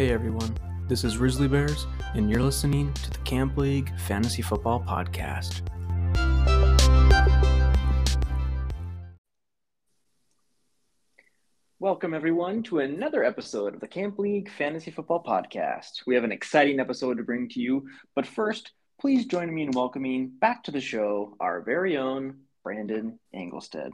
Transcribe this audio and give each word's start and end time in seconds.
Hey 0.00 0.12
everyone, 0.12 0.56
this 0.88 1.04
is 1.04 1.18
Grizzly 1.18 1.46
Bears, 1.46 1.86
and 2.14 2.30
you're 2.30 2.40
listening 2.40 2.90
to 2.94 3.10
the 3.10 3.18
Camp 3.18 3.58
League 3.58 3.92
Fantasy 3.98 4.40
Football 4.40 4.80
Podcast. 4.80 5.60
Welcome, 11.78 12.14
everyone, 12.14 12.62
to 12.62 12.78
another 12.78 13.22
episode 13.22 13.74
of 13.74 13.80
the 13.80 13.88
Camp 13.88 14.18
League 14.18 14.50
Fantasy 14.50 14.90
Football 14.90 15.22
Podcast. 15.22 16.06
We 16.06 16.14
have 16.14 16.24
an 16.24 16.32
exciting 16.32 16.80
episode 16.80 17.18
to 17.18 17.22
bring 17.22 17.50
to 17.50 17.60
you, 17.60 17.86
but 18.16 18.26
first, 18.26 18.72
please 18.98 19.26
join 19.26 19.54
me 19.54 19.64
in 19.64 19.70
welcoming 19.72 20.32
back 20.40 20.64
to 20.64 20.70
the 20.70 20.80
show 20.80 21.36
our 21.40 21.60
very 21.60 21.98
own 21.98 22.38
Brandon 22.64 23.18
Engelstead. 23.36 23.90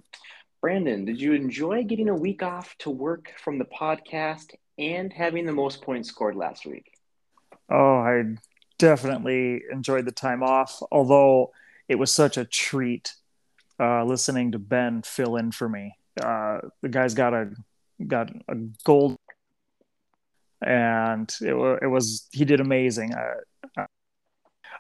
Brandon, 0.61 1.05
did 1.05 1.21
you 1.21 1.33
enjoy 1.33 1.83
getting 1.83 2.09
a 2.09 2.15
week 2.15 2.45
off 2.45 2.77
to 2.79 2.91
work 2.91 3.33
from 3.43 3.59
the 3.59 3.65
podcast 3.65 4.53
and 4.79 5.13
having 5.13 5.47
the 5.47 5.53
most 5.53 5.83
points 5.83 6.09
scored 6.09 6.37
last 6.37 6.67
week? 6.67 6.93
Oh, 7.71 7.99
I 7.99 8.37
definitely 8.79 9.63
enjoyed 9.73 10.05
the 10.05 10.13
time 10.13 10.43
off, 10.43 10.81
although 10.93 11.53
it 11.89 11.97
was 11.97 12.11
such 12.11 12.37
a 12.37 12.45
treat 12.45 13.15
uh, 13.81 14.05
listening 14.05 14.53
to 14.53 14.59
Ben 14.59 15.03
fill 15.03 15.37
in 15.37 15.53
for 15.53 15.69
me. 15.69 15.97
Uh, 16.23 16.61
the 16.83 16.89
guy's 16.89 17.15
got 17.15 17.35
a 17.35 17.51
got 18.07 18.31
a 18.49 18.55
gold, 18.85 19.17
and 20.63 21.35
it, 21.41 21.55
it 21.83 21.87
was 21.87 22.29
he 22.33 22.45
did 22.45 22.61
amazing. 22.61 23.15
I, 23.15 23.87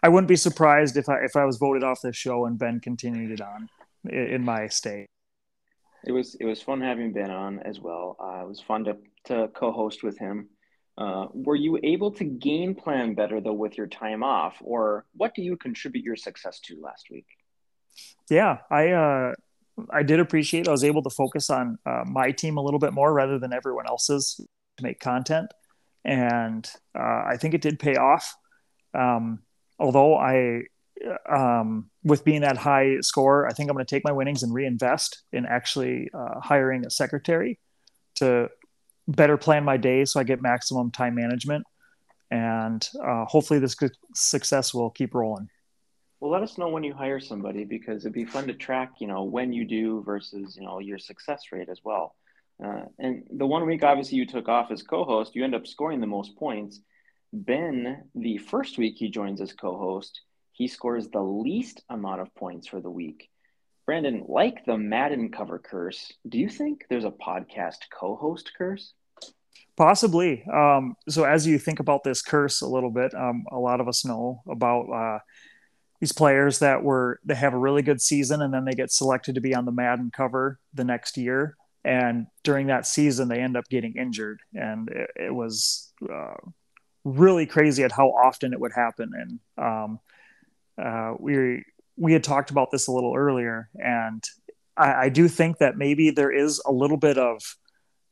I 0.02 0.08
wouldn't 0.08 0.28
be 0.28 0.36
surprised 0.36 0.97
if 0.97 1.08
I 1.08 1.24
if 1.24 1.36
I 1.36 1.44
was 1.44 1.56
voted 1.56 1.83
off 1.83 2.00
this 2.02 2.16
show 2.16 2.47
and 2.47 2.58
Ben 2.58 2.80
continued 2.80 3.33
it 3.33 3.41
on 3.41 3.69
in, 4.08 4.27
in 4.27 4.44
my 4.44 4.69
state. 4.69 5.06
It 6.06 6.12
was 6.12 6.36
it 6.36 6.44
was 6.44 6.62
fun 6.62 6.80
having 6.80 7.12
Ben 7.12 7.30
on 7.30 7.58
as 7.60 7.80
well. 7.80 8.16
Uh, 8.20 8.42
it 8.44 8.48
was 8.48 8.60
fun 8.60 8.84
to 8.84 8.97
to 9.27 9.48
co-host 9.55 10.03
with 10.03 10.19
him. 10.19 10.48
Uh, 10.98 11.27
were 11.34 11.56
you 11.56 11.78
able 11.83 12.11
to 12.11 12.25
game 12.25 12.75
plan 12.75 13.14
better 13.14 13.41
though 13.41 13.53
with 13.53 13.77
your 13.77 13.87
time 13.87 14.23
off, 14.23 14.56
or 14.62 15.05
what 15.12 15.34
do 15.34 15.42
you 15.42 15.56
contribute 15.56 16.05
your 16.05 16.17
success 16.17 16.59
to 16.61 16.81
last 16.81 17.09
week? 17.11 17.27
Yeah, 18.31 18.59
I 18.70 18.91
uh, 18.91 19.34
I 19.91 20.03
did 20.03 20.20
appreciate 20.20 20.69
I 20.69 20.70
was 20.70 20.84
able 20.84 21.03
to 21.03 21.11
focus 21.11 21.50
on 21.50 21.78
uh, 21.84 22.05
my 22.06 22.31
team 22.31 22.56
a 22.56 22.62
little 22.62 22.81
bit 22.81 22.95
more 22.95 23.12
rather 23.12 23.39
than 23.39 23.53
everyone 23.53 23.87
else's 23.87 24.41
to 24.78 24.83
make 24.83 24.98
content, 25.00 25.53
and 26.05 26.67
uh, 26.98 27.25
I 27.27 27.37
think 27.39 27.53
it 27.53 27.61
did 27.61 27.78
pay 27.78 27.97
off. 27.97 28.34
Um, 28.95 29.41
although 29.78 30.17
I, 30.17 30.62
um, 31.28 31.91
with 32.05 32.25
being 32.25 32.41
that 32.41 32.56
high 32.56 33.00
score, 33.00 33.47
I 33.47 33.53
think 33.53 33.69
I'm 33.69 33.77
going 33.77 33.84
to 33.84 33.95
take 33.95 34.05
my 34.05 34.12
winnings 34.12 34.43
and 34.43 34.55
reinvest 34.55 35.25
in 35.33 35.45
actually 35.45 36.09
uh, 36.15 36.41
hiring 36.41 36.87
a 36.87 36.91
secretary 36.91 37.59
to 38.17 38.48
better 39.09 39.37
plan 39.37 39.65
my 39.65 39.77
day 39.77 40.05
so 40.05 40.21
I 40.21 40.25
get 40.25 40.43
maximum 40.43 40.91
time 40.91 41.15
management, 41.15 41.65
and 42.31 42.89
uh, 43.03 43.25
hopefully 43.25 43.61
this 43.61 43.77
success 44.15 44.75
will 44.75 44.91
keep 44.91 45.15
rolling. 45.15 45.49
Well, 46.21 46.31
let 46.31 46.43
us 46.43 46.57
know 46.57 46.69
when 46.69 46.83
you 46.83 46.95
hire 46.95 47.21
somebody 47.21 47.65
because 47.65 48.05
it'd 48.05 48.15
be 48.15 48.25
fun 48.25 48.47
to 48.47 48.55
track, 48.55 48.93
you 49.01 49.07
know, 49.07 49.25
when 49.25 49.53
you 49.53 49.67
do 49.67 50.03
versus, 50.03 50.57
you 50.57 50.65
know, 50.65 50.79
your 50.79 50.99
success 50.99 51.43
rate 51.53 51.69
as 51.69 51.81
well. 51.84 52.15
Uh, 52.65 52.84
and 52.99 53.25
the 53.31 53.47
one 53.47 53.67
week, 53.67 53.84
obviously, 53.84 54.17
you 54.17 54.27
took 54.27 54.49
off 54.49 54.71
as 54.71 54.83
co-host, 54.83 55.34
you 55.34 55.45
end 55.45 55.55
up 55.55 55.67
scoring 55.67 56.01
the 56.01 56.07
most 56.07 56.37
points. 56.37 56.81
Ben, 57.33 58.05
the 58.15 58.39
first 58.39 58.79
week 58.79 58.95
he 58.97 59.11
joins 59.11 59.43
as 59.43 59.53
co-host, 59.53 60.23
he 60.53 60.67
scores 60.67 61.09
the 61.09 61.21
least 61.21 61.83
amount 61.91 62.23
of 62.23 62.34
points 62.34 62.67
for 62.67 62.81
the 62.81 62.91
week. 62.91 63.29
Brandon, 63.87 64.25
like 64.29 64.65
the 64.67 64.77
Madden 64.77 65.31
cover 65.31 65.59
curse, 65.61 66.12
do 66.29 66.39
you 66.39 66.48
think 66.48 66.84
there's 66.91 67.05
a 67.05 67.11
podcast 67.11 67.77
co-host 67.97 68.51
curse? 68.59 68.93
Possibly. 69.77 70.45
Um, 70.53 70.97
so 71.09 71.25
as 71.25 71.47
you 71.47 71.59
think 71.59 71.78
about 71.81 72.03
this 72.03 72.20
curse 72.20 72.62
a 72.62 72.67
little 72.67 72.91
bit, 72.91 73.15
um, 73.15 73.45
a 73.53 73.59
lot 73.59 73.81
of 73.81 73.89
us 73.89 74.05
know 74.05 74.43
about 74.48 74.91
uh, 74.91 75.19
these 76.00 76.12
players 76.12 76.59
that 76.59 76.83
were 76.83 77.21
they 77.25 77.34
have 77.34 77.55
a 77.55 77.59
really 77.59 77.83
good 77.83 78.00
season 78.00 78.43
and 78.43 78.53
then 78.53 78.65
they 78.65 78.72
get 78.72 78.91
selected 78.91 79.37
to 79.37 79.41
be 79.41 79.55
on 79.55 79.65
the 79.65 79.72
Madden 79.72 80.10
cover 80.15 80.59
the 80.75 80.84
next 80.84 81.16
year. 81.16 81.56
And 81.84 82.27
during 82.43 82.66
that 82.66 82.87
season, 82.87 83.28
they 83.28 83.39
end 83.39 83.56
up 83.56 83.69
getting 83.69 83.94
injured, 83.97 84.41
and 84.53 84.89
it, 84.89 85.10
it 85.15 85.33
was 85.33 85.93
uh, 86.12 86.34
really 87.05 87.47
crazy 87.47 87.84
at 87.84 87.93
how 87.93 88.09
often 88.09 88.53
it 88.53 88.59
would 88.59 88.72
happen. 88.75 89.12
And 89.15 89.65
um, 89.65 90.00
uh, 90.84 91.15
we 91.21 91.62
we 91.97 92.12
had 92.12 92.25
talked 92.25 92.51
about 92.51 92.71
this 92.71 92.87
a 92.87 92.93
little 92.93 93.15
earlier, 93.15 93.69
and 93.75 94.23
I, 94.77 94.93
I 94.95 95.09
do 95.09 95.29
think 95.29 95.59
that 95.59 95.77
maybe 95.77 96.11
there 96.11 96.31
is 96.31 96.61
a 96.67 96.73
little 96.73 96.97
bit 96.97 97.19
of 97.19 97.43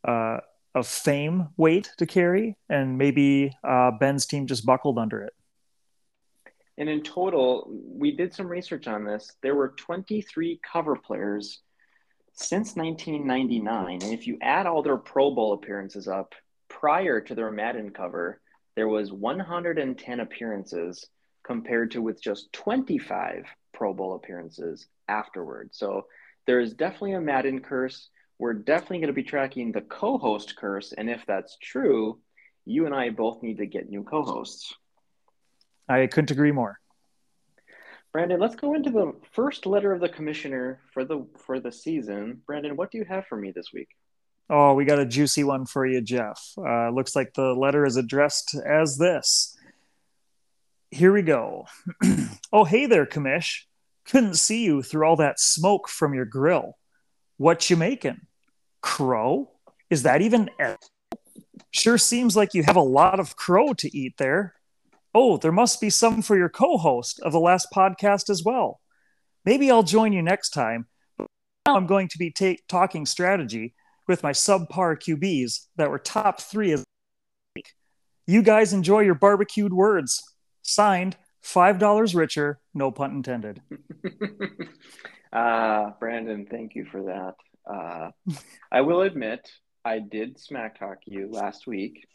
uh, 0.07 0.39
of 0.75 0.87
fame 0.87 1.49
weight 1.57 1.91
to 1.99 2.07
carry, 2.07 2.57
and 2.69 2.99
maybe 2.99 3.53
uh, 3.63 3.93
Ben's 3.93 4.27
team 4.27 4.47
just 4.47 4.67
buckled 4.67 4.99
under 4.99 5.23
it. 5.23 5.33
And 6.77 6.89
in 6.89 7.03
total, 7.03 7.71
we 7.71 8.17
did 8.17 8.35
some 8.35 8.49
research 8.49 8.89
on 8.89 9.05
this. 9.05 9.31
There 9.43 9.55
were 9.55 9.75
23 9.77 10.61
cover 10.73 10.97
players 10.97 11.61
since 12.33 12.75
1999. 12.75 14.03
And 14.03 14.13
if 14.13 14.27
you 14.27 14.39
add 14.43 14.67
all 14.67 14.83
their 14.83 14.97
Pro 14.97 15.31
Bowl 15.33 15.53
appearances 15.53 16.09
up 16.09 16.35
prior 16.69 17.21
to 17.21 17.35
their 17.35 17.53
Madden 17.53 17.91
cover, 17.91 18.41
there 18.75 18.89
was 18.89 19.13
110 19.13 20.21
appearances 20.21 21.07
compared 21.45 21.93
to 21.93 22.03
with 22.03 22.21
just 22.21 22.53
25 22.53 23.45
Pro 23.75 23.93
Bowl 23.93 24.15
appearances 24.15 24.87
afterward. 25.09 25.71
So 25.73 26.07
there 26.47 26.61
is 26.61 26.73
definitely 26.75 27.13
a 27.13 27.21
Madden 27.21 27.61
curse. 27.61 28.09
We're 28.39 28.55
definitely 28.55 28.99
going 28.99 29.09
to 29.09 29.13
be 29.13 29.23
tracking 29.23 29.73
the 29.73 29.83
co 29.83 30.19
host 30.19 30.57
curse. 30.57 30.93
And 30.97 31.11
if 31.11 31.25
that's 31.27 31.57
true, 31.63 32.19
you 32.65 32.87
and 32.87 32.95
I 32.95 33.11
both 33.11 33.43
need 33.43 33.59
to 33.59 33.67
get 33.67 33.89
new 33.89 34.03
co 34.03 34.23
hosts. 34.23 34.75
I 35.89 36.07
couldn't 36.07 36.31
agree 36.31 36.53
more. 36.53 36.79
Brandon, 38.13 38.39
let's 38.39 38.55
go 38.55 38.75
into 38.75 38.91
the 38.91 39.13
first 39.33 39.67
letter 39.67 39.93
of 39.93 40.01
the 40.01 40.09
commissioner 40.09 40.81
for 40.93 41.05
the 41.05 41.27
for 41.37 41.59
the 41.59 41.73
season. 41.73 42.43
Brandon, 42.47 42.77
what 42.77 42.91
do 42.91 42.99
you 42.99 43.05
have 43.05 43.27
for 43.27 43.37
me 43.37 43.51
this 43.51 43.73
week? 43.73 43.89
Oh, 44.49 44.75
we 44.75 44.85
got 44.85 44.99
a 44.99 45.07
juicy 45.07 45.43
one 45.43 45.67
for 45.67 45.87
you, 45.87 46.01
Jeff. 46.01 46.53
Uh, 46.57 46.91
looks 46.91 47.17
like 47.17 47.33
the 47.35 47.55
letter 47.55 47.85
is 47.85 47.97
addressed 47.97 48.55
as 48.55 48.99
this. 48.99 49.57
Here 50.91 51.13
we 51.13 51.23
go. 51.23 51.67
oh, 52.55 52.63
hey 52.63 52.87
there, 52.87 53.05
commish. 53.05 53.63
Couldn't 54.07 54.37
see 54.37 54.65
you 54.65 54.81
through 54.81 55.07
all 55.07 55.17
that 55.17 55.41
smoke 55.41 55.89
from 55.89 56.15
your 56.15 56.25
grill. 56.25 56.79
What 57.37 57.69
you 57.69 57.77
making? 57.77 58.21
Crow? 58.81 59.51
Is 59.91 60.05
that 60.05 60.23
even? 60.23 60.49
Sure 61.73 61.99
seems 61.99 62.37
like 62.37 62.55
you 62.55 62.63
have 62.63 62.77
a 62.77 62.81
lot 62.81 63.19
of 63.19 63.35
crow 63.35 63.75
to 63.75 63.97
eat 63.97 64.15
there. 64.19 64.55
Oh, 65.13 65.37
there 65.37 65.53
must 65.53 65.81
be 65.81 65.91
some 65.91 66.23
for 66.23 66.37
your 66.37 66.49
co 66.49 66.79
host 66.79 67.19
of 67.21 67.33
the 67.33 67.41
last 67.41 67.69
podcast 67.75 68.31
as 68.31 68.45
well. 68.45 68.81
Maybe 69.45 69.69
I'll 69.71 69.83
join 69.83 70.13
you 70.13 70.23
next 70.23 70.51
time. 70.51 70.87
I'm 71.67 71.87
going 71.87 72.09
to 72.09 72.19
be 72.19 72.31
ta- 72.31 72.63
talking 72.69 73.05
strategy 73.05 73.75
with 74.07 74.23
my 74.23 74.33
subpar 74.33 74.97
QBs 74.97 75.67
that 75.77 75.91
were 75.91 75.99
top 75.99 76.41
three 76.41 76.77
you 78.27 78.43
guys 78.43 78.73
enjoy 78.73 79.01
your 79.01 79.15
barbecued 79.15 79.73
words. 79.73 80.23
Signed, 80.63 81.17
$5 81.45 82.15
richer, 82.15 82.61
no 82.73 82.91
pun 82.91 83.11
intended. 83.13 83.61
uh, 85.33 85.91
Brandon, 86.01 86.47
thank 86.51 86.75
you 86.75 86.87
for 86.87 87.03
that. 87.05 87.35
Uh, 87.71 88.11
I 88.73 88.81
will 88.81 89.03
admit, 89.03 89.49
I 89.85 89.99
did 89.99 90.39
smack 90.39 90.79
talk 90.79 90.99
you 91.07 91.29
last 91.31 91.67
week. 91.67 92.07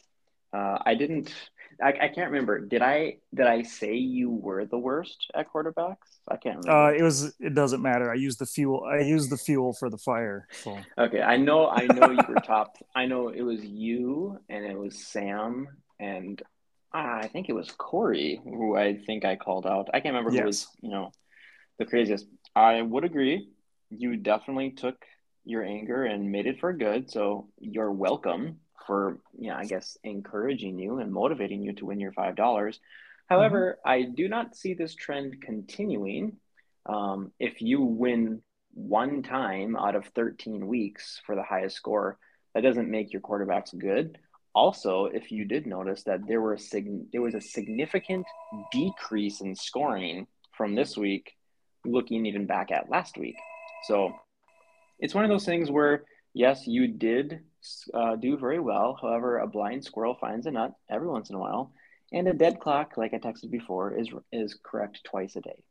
Uh, 0.52 0.78
I 0.84 0.94
didn't. 0.94 1.32
I, 1.80 1.88
I, 1.90 2.08
can't 2.08 2.30
remember. 2.30 2.58
Did 2.58 2.82
I 2.82 3.18
did 3.32 3.46
I 3.46 3.62
say 3.62 3.94
you 3.94 4.30
were 4.30 4.64
the 4.66 4.78
worst 4.78 5.30
at 5.32 5.46
quarterbacks? 5.52 6.18
I 6.28 6.36
can't 6.36 6.58
remember. 6.58 6.72
Uh, 6.72 6.92
it 6.92 7.02
was. 7.02 7.32
It 7.38 7.54
doesn't 7.54 7.80
matter. 7.80 8.10
I 8.10 8.14
used 8.14 8.40
the 8.40 8.46
fuel. 8.46 8.82
I 8.84 8.98
used 8.98 9.30
the 9.30 9.36
fuel 9.36 9.72
for 9.72 9.88
the 9.88 9.98
fire. 9.98 10.48
So. 10.50 10.76
Okay, 10.98 11.22
I 11.22 11.36
know. 11.36 11.68
I 11.68 11.86
know 11.86 12.10
you 12.10 12.18
were 12.28 12.34
top. 12.44 12.76
I 12.96 13.06
know 13.06 13.28
it 13.28 13.42
was 13.42 13.64
you 13.64 14.40
and 14.48 14.64
it 14.64 14.76
was 14.76 15.06
Sam 15.06 15.68
and 16.00 16.42
I 16.92 17.28
think 17.28 17.48
it 17.48 17.54
was 17.54 17.70
Corey 17.70 18.40
who 18.42 18.76
I 18.76 18.96
think 19.06 19.24
I 19.24 19.36
called 19.36 19.66
out. 19.66 19.88
I 19.94 20.00
can't 20.00 20.14
remember 20.14 20.32
yes. 20.32 20.40
who 20.40 20.46
was. 20.46 20.68
You 20.80 20.90
know, 20.90 21.12
the 21.78 21.86
craziest. 21.86 22.26
I 22.54 22.82
would 22.82 23.04
agree. 23.04 23.48
You 23.90 24.16
definitely 24.16 24.70
took 24.72 24.96
your 25.44 25.64
anger 25.64 26.04
and 26.04 26.30
made 26.30 26.46
it 26.46 26.60
for 26.60 26.72
good. 26.72 27.10
So 27.10 27.48
you're 27.58 27.92
welcome 27.92 28.60
for 28.86 29.18
you 29.38 29.50
know, 29.50 29.56
I 29.56 29.66
guess 29.66 29.96
encouraging 30.02 30.78
you 30.78 30.98
and 30.98 31.12
motivating 31.12 31.62
you 31.62 31.74
to 31.74 31.86
win 31.86 32.00
your 32.00 32.12
five 32.12 32.34
dollars. 32.34 32.80
However, 33.28 33.78
mm-hmm. 33.78 33.88
I 33.88 34.02
do 34.02 34.28
not 34.28 34.56
see 34.56 34.74
this 34.74 34.94
trend 34.94 35.40
continuing. 35.40 36.36
Um, 36.86 37.30
if 37.38 37.62
you 37.62 37.82
win 37.82 38.42
one 38.74 39.22
time 39.22 39.76
out 39.76 39.94
of 39.94 40.06
13 40.06 40.66
weeks 40.66 41.20
for 41.24 41.36
the 41.36 41.42
highest 41.42 41.76
score, 41.76 42.18
that 42.54 42.62
doesn't 42.62 42.90
make 42.90 43.12
your 43.12 43.22
quarterbacks 43.22 43.76
good. 43.76 44.18
Also, 44.54 45.06
if 45.06 45.30
you 45.30 45.44
did 45.44 45.66
notice 45.66 46.02
that 46.04 46.26
there 46.26 46.40
were 46.40 46.56
sig- 46.56 47.10
there 47.12 47.22
was 47.22 47.34
a 47.34 47.40
significant 47.40 48.26
decrease 48.72 49.40
in 49.40 49.54
scoring 49.54 50.26
from 50.52 50.74
this 50.74 50.96
week, 50.96 51.36
looking 51.84 52.26
even 52.26 52.46
back 52.46 52.70
at 52.70 52.90
last 52.90 53.16
week. 53.16 53.36
So 53.84 54.12
it's 54.98 55.14
one 55.14 55.24
of 55.24 55.30
those 55.30 55.46
things 55.46 55.70
where 55.70 56.04
Yes, 56.32 56.66
you 56.66 56.86
did 56.86 57.40
uh, 57.92 58.16
do 58.16 58.36
very 58.36 58.60
well. 58.60 58.98
However, 59.00 59.38
a 59.38 59.46
blind 59.46 59.84
squirrel 59.84 60.16
finds 60.20 60.46
a 60.46 60.50
nut 60.50 60.72
every 60.88 61.08
once 61.08 61.30
in 61.30 61.36
a 61.36 61.38
while, 61.38 61.72
and 62.12 62.28
a 62.28 62.32
dead 62.32 62.60
clock, 62.60 62.96
like 62.96 63.14
I 63.14 63.18
texted 63.18 63.50
before, 63.50 63.94
is 63.98 64.08
is 64.32 64.56
correct 64.62 65.00
twice 65.04 65.36
a 65.36 65.40
day. 65.40 65.62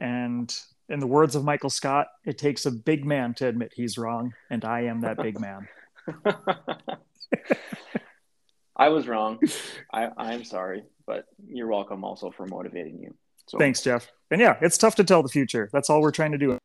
And 0.00 0.54
in 0.88 0.98
the 0.98 1.06
words 1.06 1.34
of 1.34 1.44
Michael 1.44 1.70
Scott, 1.70 2.08
it 2.24 2.38
takes 2.38 2.66
a 2.66 2.70
big 2.70 3.04
man 3.04 3.34
to 3.34 3.46
admit 3.46 3.72
he's 3.74 3.98
wrong, 3.98 4.34
and 4.50 4.64
I 4.64 4.82
am 4.82 5.02
that 5.02 5.18
big 5.18 5.38
man. 5.38 5.68
I 8.76 8.88
was 8.88 9.06
wrong. 9.06 9.38
I, 9.92 10.08
I'm 10.16 10.44
sorry, 10.44 10.84
but 11.06 11.26
you're 11.46 11.68
welcome 11.68 12.04
also 12.04 12.30
for 12.30 12.46
motivating 12.46 13.00
you. 13.00 13.14
So 13.46 13.58
thanks, 13.58 13.82
Jeff. 13.82 14.10
And 14.30 14.40
yeah, 14.40 14.56
it's 14.60 14.78
tough 14.78 14.94
to 14.96 15.04
tell 15.04 15.22
the 15.22 15.28
future. 15.28 15.68
That's 15.72 15.90
all 15.90 16.00
we're 16.00 16.10
trying 16.10 16.32
to 16.32 16.38
do. 16.38 16.58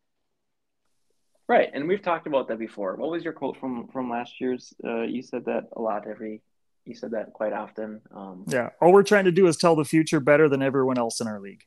Right, 1.48 1.70
and 1.74 1.88
we've 1.88 2.02
talked 2.02 2.28
about 2.28 2.50
that 2.50 2.60
before. 2.60 2.96
What 2.96 3.10
was 3.10 3.24
your 3.24 3.34
quote 3.34 3.58
from 3.58 3.88
from 3.88 4.10
last 4.10 4.42
year's? 4.42 4.74
Uh, 4.84 5.04
you 5.04 5.22
said 5.22 5.46
that 5.46 5.70
a 5.76 5.82
lot 5.82 6.08
every. 6.08 6.42
You 6.86 6.96
said 6.96 7.12
that 7.12 7.34
quite 7.34 7.54
often. 7.54 8.02
Um, 8.16 8.46
yeah, 8.48 8.70
all 8.82 8.94
we're 8.94 9.04
trying 9.04 9.26
to 9.26 9.32
do 9.32 9.48
is 9.48 9.58
tell 9.58 9.76
the 9.76 9.86
future 9.86 10.20
better 10.20 10.48
than 10.48 10.62
everyone 10.62 10.98
else 10.98 11.20
in 11.20 11.28
our 11.28 11.40
league. 11.40 11.64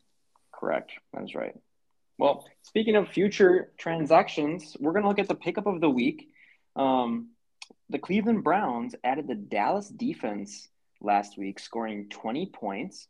Correct. 0.53 0.93
That's 1.13 1.35
right. 1.35 1.55
Well, 2.19 2.47
speaking 2.63 2.97
of 2.97 3.09
future 3.09 3.73
transactions, 3.79 4.77
we're 4.79 4.93
going 4.93 5.03
to 5.03 5.09
look 5.09 5.19
at 5.19 5.29
the 5.29 5.35
pickup 5.35 5.67
of 5.67 5.81
the 5.81 5.89
week. 5.89 6.29
Um, 6.77 7.31
the 7.89 7.99
Cleveland 7.99 8.45
Browns 8.45 8.95
added 9.03 9.27
the 9.27 9.35
Dallas 9.35 9.89
defense 9.89 10.69
last 11.01 11.39
week, 11.39 11.59
scoring 11.59 12.09
20 12.09 12.47
points. 12.47 13.09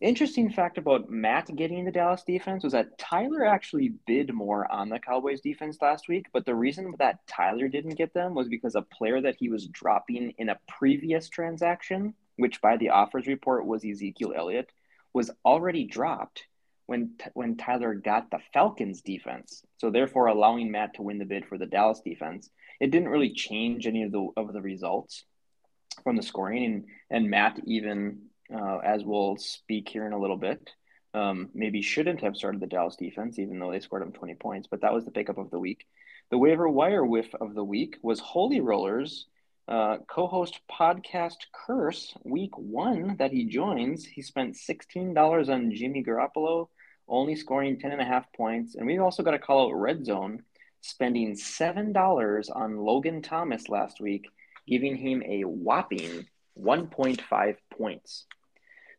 Interesting 0.00 0.50
fact 0.50 0.78
about 0.78 1.10
Matt 1.10 1.54
getting 1.54 1.84
the 1.84 1.92
Dallas 1.92 2.22
defense 2.26 2.64
was 2.64 2.72
that 2.72 2.96
Tyler 2.96 3.44
actually 3.44 3.92
bid 4.06 4.32
more 4.32 4.70
on 4.72 4.88
the 4.88 4.98
Cowboys 4.98 5.42
defense 5.42 5.76
last 5.82 6.08
week, 6.08 6.26
but 6.32 6.46
the 6.46 6.54
reason 6.54 6.94
that 6.98 7.26
Tyler 7.26 7.68
didn't 7.68 7.96
get 7.96 8.14
them 8.14 8.34
was 8.34 8.48
because 8.48 8.74
a 8.76 8.82
player 8.82 9.20
that 9.20 9.36
he 9.38 9.50
was 9.50 9.66
dropping 9.68 10.32
in 10.38 10.48
a 10.48 10.58
previous 10.66 11.28
transaction, 11.28 12.14
which 12.36 12.62
by 12.62 12.78
the 12.78 12.88
offers 12.88 13.26
report 13.26 13.66
was 13.66 13.84
Ezekiel 13.84 14.32
Elliott, 14.34 14.72
was 15.12 15.30
already 15.44 15.84
dropped 15.84 16.44
when 16.90 17.12
when 17.34 17.56
Tyler 17.56 17.94
got 17.94 18.32
the 18.32 18.40
Falcons 18.52 19.00
defense. 19.00 19.62
So 19.78 19.90
therefore 19.90 20.26
allowing 20.26 20.72
Matt 20.72 20.94
to 20.94 21.02
win 21.02 21.18
the 21.18 21.24
bid 21.24 21.46
for 21.46 21.56
the 21.56 21.64
Dallas 21.66 22.00
defense. 22.04 22.50
It 22.80 22.90
didn't 22.90 23.10
really 23.10 23.32
change 23.32 23.86
any 23.86 24.02
of 24.02 24.10
the 24.10 24.26
of 24.36 24.52
the 24.52 24.60
results 24.60 25.24
from 26.02 26.16
the 26.16 26.22
scoring 26.22 26.64
and 26.64 26.84
and 27.08 27.30
Matt 27.30 27.60
even 27.64 28.22
uh, 28.52 28.78
as 28.78 29.04
we'll 29.04 29.36
speak 29.36 29.88
here 29.88 30.04
in 30.04 30.12
a 30.12 30.18
little 30.18 30.36
bit. 30.36 30.68
Um, 31.14 31.50
maybe 31.54 31.80
shouldn't 31.80 32.22
have 32.22 32.36
started 32.36 32.60
the 32.60 32.66
Dallas 32.66 32.96
defense, 32.96 33.38
even 33.38 33.60
though 33.60 33.70
they 33.70 33.80
scored 33.80 34.02
him 34.02 34.12
20 34.12 34.34
points, 34.34 34.68
but 34.68 34.80
that 34.80 34.92
was 34.92 35.04
the 35.04 35.10
pickup 35.12 35.38
of 35.38 35.50
the 35.50 35.58
week. 35.58 35.86
The 36.30 36.38
waiver 36.38 36.68
wire 36.68 37.04
whiff 37.04 37.32
of 37.40 37.54
the 37.54 37.64
week 37.64 37.98
was 38.02 38.18
Holy 38.18 38.60
Rollers, 38.60 39.26
uh, 39.68 39.98
co 40.08 40.26
host 40.26 40.60
podcast 40.70 41.38
Curse, 41.52 42.14
week 42.24 42.56
one 42.58 43.16
that 43.18 43.32
he 43.32 43.44
joins. 43.44 44.04
He 44.04 44.22
spent 44.22 44.56
$16 44.56 45.48
on 45.48 45.72
Jimmy 45.72 46.02
Garoppolo, 46.02 46.68
only 47.10 47.36
scoring 47.36 47.78
10 47.78 47.92
and 47.92 48.00
a 48.00 48.04
half 48.04 48.32
points. 48.32 48.76
And 48.76 48.86
we've 48.86 49.02
also 49.02 49.22
got 49.22 49.32
to 49.32 49.38
call 49.38 49.68
out 49.68 49.74
Red 49.74 50.06
Zone, 50.06 50.42
spending 50.80 51.34
$7 51.34 52.56
on 52.56 52.78
Logan 52.78 53.20
Thomas 53.20 53.68
last 53.68 54.00
week, 54.00 54.28
giving 54.66 54.96
him 54.96 55.22
a 55.26 55.42
whopping 55.42 56.26
1.5 56.58 57.56
points. 57.76 58.26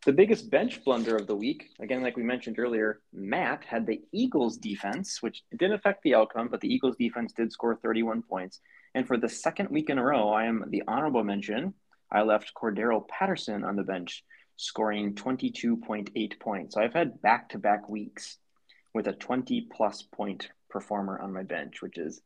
The 0.03 0.11
biggest 0.11 0.49
bench 0.49 0.83
blunder 0.83 1.15
of 1.15 1.27
the 1.27 1.35
week, 1.35 1.69
again, 1.79 2.01
like 2.01 2.17
we 2.17 2.23
mentioned 2.23 2.57
earlier, 2.57 3.01
Matt 3.13 3.63
had 3.63 3.85
the 3.85 4.01
Eagles 4.11 4.57
defense, 4.57 5.21
which 5.21 5.43
didn't 5.51 5.75
affect 5.75 6.01
the 6.01 6.15
outcome, 6.15 6.47
but 6.49 6.59
the 6.59 6.73
Eagles 6.73 6.95
defense 6.97 7.33
did 7.33 7.51
score 7.51 7.75
31 7.75 8.23
points. 8.23 8.61
And 8.95 9.07
for 9.07 9.15
the 9.15 9.29
second 9.29 9.69
week 9.69 9.91
in 9.91 9.99
a 9.99 10.03
row, 10.03 10.29
I 10.29 10.45
am 10.45 10.65
the 10.69 10.81
honorable 10.87 11.23
mention. 11.23 11.75
I 12.11 12.23
left 12.23 12.53
Cordarrelle 12.55 13.07
Patterson 13.07 13.63
on 13.63 13.75
the 13.75 13.83
bench, 13.83 14.23
scoring 14.61 15.15
22.8 15.15 16.39
points. 16.39 16.75
So 16.75 16.81
I've 16.81 16.93
had 16.93 17.19
back 17.21 17.49
to 17.49 17.57
back 17.57 17.89
weeks 17.89 18.37
with 18.93 19.07
a 19.07 19.13
20 19.13 19.67
plus 19.75 20.03
point 20.03 20.49
performer 20.69 21.19
on 21.19 21.33
my 21.33 21.41
bench, 21.41 21.81
which 21.81 21.97
is 21.97 22.21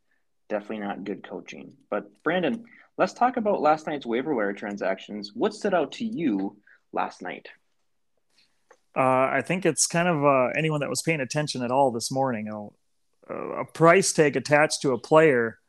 definitely 0.50 0.80
not 0.80 1.06
good 1.06 1.28
coaching. 1.28 1.74
But 1.90 2.24
Brandon, 2.24 2.66
let's 2.98 3.14
talk 3.14 3.38
about 3.38 3.62
last 3.62 3.88
night's 3.88 4.06
waiver 4.06 4.36
wire 4.36 4.52
transactions. 4.52 5.32
What 5.34 5.54
stood 5.54 5.74
out 5.74 5.94
to 5.94 6.06
you 6.06 6.58
last 6.92 7.22
night? 7.22 7.48
Uh, 8.98 9.30
I 9.32 9.42
think 9.42 9.66
it's 9.66 9.88
kind 9.88 10.10
of 10.10 10.26
uh, 10.26 10.50
anyone 10.58 10.82
that 10.82 10.90
was 10.90 11.02
paying 11.02 11.22
attention 11.22 11.64
at 11.64 11.72
all 11.72 11.92
this 11.92 12.12
morning. 12.12 12.50
Uh, 13.30 13.34
a 13.34 13.66
price 13.66 14.12
tag 14.12 14.36
attached 14.36 14.82
to 14.82 14.92
a 14.92 15.00
player 15.00 15.60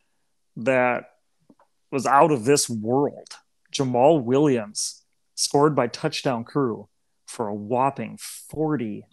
that 0.57 1.11
was 1.93 2.07
out 2.07 2.33
of 2.33 2.45
this 2.45 2.69
world. 2.69 3.29
Jamaal 3.73 4.23
Williams 4.25 5.06
scored 5.37 5.77
by 5.77 5.87
touchdown 5.87 6.43
crew 6.43 6.89
for 7.27 7.47
a 7.47 7.55
whopping 7.55 8.19
$41. 8.19 9.05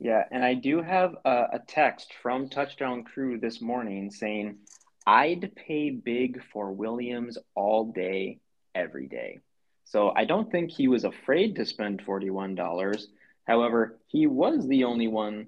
Yeah, 0.00 0.24
and 0.30 0.44
I 0.44 0.54
do 0.54 0.82
have 0.82 1.14
a, 1.24 1.46
a 1.52 1.60
text 1.66 2.12
from 2.22 2.48
Touchdown 2.50 3.04
Crew 3.04 3.38
this 3.38 3.62
morning 3.62 4.10
saying, 4.10 4.58
I'd 5.06 5.54
pay 5.54 5.90
big 5.90 6.42
for 6.52 6.72
Williams 6.72 7.38
all 7.54 7.92
day, 7.92 8.40
every 8.74 9.06
day. 9.06 9.40
So 9.84 10.12
I 10.14 10.24
don't 10.24 10.50
think 10.50 10.70
he 10.70 10.88
was 10.88 11.04
afraid 11.04 11.56
to 11.56 11.64
spend 11.64 12.04
$41. 12.04 13.06
However, 13.46 13.98
he 14.08 14.26
was 14.26 14.66
the 14.66 14.84
only 14.84 15.08
one 15.08 15.46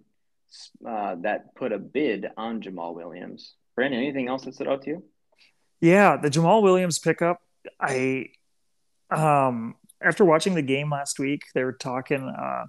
uh, 0.87 1.17
that 1.23 1.55
put 1.55 1.73
a 1.73 1.79
bid 1.79 2.26
on 2.37 2.62
Jamaal 2.62 2.94
Williams. 2.94 3.55
Brandon, 3.75 4.00
anything 4.00 4.29
else 4.29 4.44
that 4.44 4.55
stood 4.55 4.69
out 4.69 4.82
to 4.82 4.91
you? 4.91 5.05
Yeah, 5.81 6.17
the 6.17 6.31
Jamaal 6.31 6.62
Williams 6.62 6.99
pickup. 6.99 7.41
I, 7.81 8.29
um, 9.11 9.77
after 10.01 10.25
watching 10.25 10.55
the 10.55 10.63
game 10.63 10.91
last 10.91 11.19
week, 11.19 11.43
they 11.55 11.65
were 11.65 11.73
talking. 11.73 12.29
Uh, 12.29 12.65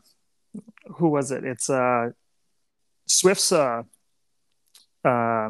who 0.98 1.10
was 1.10 1.32
it? 1.32 1.44
It's 1.44 1.70
uh, 1.70 2.10
Swift's 3.08 3.52
uh, 3.52 3.84
uh, 5.04 5.50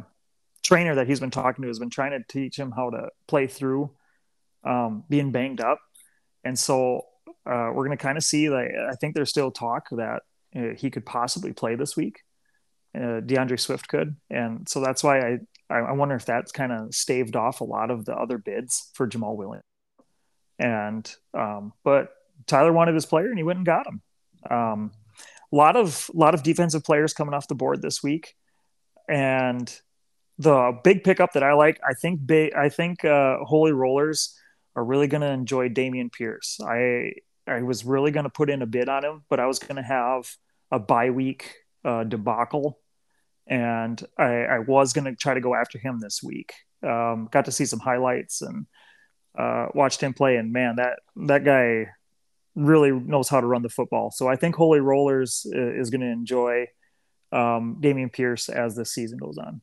trainer 0.64 0.96
that 0.96 1.08
he's 1.08 1.20
been 1.20 1.32
talking 1.32 1.62
to 1.62 1.68
has 1.68 1.80
been 1.80 1.90
trying 1.90 2.12
to 2.12 2.24
teach 2.28 2.58
him 2.58 2.72
how 2.72 2.90
to 2.90 3.10
play 3.28 3.48
through 3.48 3.92
um, 4.66 5.04
being 5.10 5.32
banged 5.32 5.62
up 5.62 5.80
and 6.48 6.58
so 6.58 7.06
uh, 7.46 7.70
we're 7.74 7.86
going 7.86 7.98
to 7.98 8.02
kind 8.02 8.18
of 8.18 8.24
see 8.24 8.50
like 8.50 8.72
I 8.90 8.96
think 8.96 9.16
there's 9.16 9.30
still 9.30 9.52
talk 9.52 9.88
that 9.92 10.22
uh, 10.56 10.76
he 10.78 10.90
could 10.90 11.06
possibly 11.06 11.54
play 11.54 11.76
this 11.76 11.96
week. 11.96 12.22
Uh, 12.98 13.20
D'Andre 13.20 13.58
Swift 13.58 13.88
could, 13.88 14.16
and 14.30 14.68
so 14.68 14.80
that's 14.80 15.04
why 15.04 15.20
I 15.20 15.38
I 15.70 15.92
wonder 15.92 16.16
if 16.16 16.26
that's 16.26 16.52
kind 16.52 16.72
of 16.72 16.94
staved 16.96 17.36
off 17.36 17.62
a 17.62 17.66
lot 17.66 17.92
of 17.92 18.06
the 18.06 18.16
other 18.16 18.38
bids 18.38 18.90
for 18.94 19.08
Jamaal 19.08 19.36
Williams. 19.36 19.64
And 20.60 21.16
um, 21.34 21.74
but 21.84 22.10
Tyler 22.46 22.72
wanted 22.72 22.96
his 22.96 23.06
player, 23.06 23.28
and 23.28 23.38
he 23.38 23.44
went 23.44 23.58
and 23.58 23.66
got 23.66 23.86
him. 23.88 24.02
Um, 24.50 24.92
a 25.52 25.56
lot 25.56 25.76
of 25.76 26.10
lot 26.14 26.34
of 26.34 26.44
defensive 26.44 26.84
players 26.84 27.14
coming 27.14 27.34
off 27.34 27.48
the 27.48 27.56
board 27.56 27.82
this 27.82 28.02
week, 28.02 28.36
and 29.08 29.82
the 30.38 30.80
big 30.84 31.04
pickup 31.04 31.34
that 31.34 31.44
I 31.44 31.54
like, 31.54 31.80
I 31.88 31.94
think, 31.94 32.32
I 32.32 32.70
think 32.70 33.04
uh, 33.04 33.38
Holy 33.44 33.72
Rollers 33.72 34.38
are 34.76 34.84
really 34.84 35.08
going 35.08 35.22
to 35.22 35.32
enjoy 35.32 35.70
Dameon 35.70 36.12
Pierce. 36.12 36.60
I 36.64 37.14
I 37.48 37.62
was 37.62 37.86
really 37.86 38.12
going 38.12 38.26
to 38.26 38.30
put 38.30 38.50
in 38.50 38.62
a 38.62 38.66
bid 38.66 38.90
on 38.90 39.04
him, 39.04 39.24
but 39.30 39.40
I 39.40 39.48
was 39.48 39.60
going 39.60 39.78
to 39.78 39.82
have 39.82 40.30
a 40.72 40.80
bye 40.80 41.10
week 41.10 41.56
uh, 41.86 42.04
debacle, 42.04 42.80
and 43.48 44.04
I, 44.18 44.44
I 44.44 44.60
was 44.60 44.94
going 44.94 45.06
to 45.06 45.16
try 45.16 45.34
to 45.34 45.42
go 45.42 45.56
after 45.56 45.78
him 45.78 46.00
this 46.00 46.22
week. 46.24 46.54
Um, 46.84 47.28
got 47.32 47.46
to 47.46 47.52
see 47.52 47.66
some 47.66 47.80
highlights 47.80 48.42
and 48.42 48.68
uh, 49.38 49.68
watched 49.74 50.02
him 50.02 50.14
play, 50.14 50.38
and 50.38 50.52
man, 50.52 50.76
that 50.78 51.00
that 51.16 51.44
guy 51.44 51.88
really 52.56 52.92
knows 52.92 53.30
how 53.30 53.40
to 53.40 53.48
run 53.48 53.62
the 53.62 53.70
football. 53.70 54.12
So 54.12 54.28
I 54.28 54.36
think 54.36 54.56
Holy 54.56 54.80
Rollers 54.80 55.46
is 55.46 55.90
going 55.90 56.02
to 56.02 56.08
enjoy 56.08 56.68
um, 57.32 57.78
Dameon 57.80 58.12
Pierce 58.12 58.50
as 58.50 58.76
the 58.76 58.86
season 58.86 59.18
goes 59.18 59.38
on. 59.38 59.62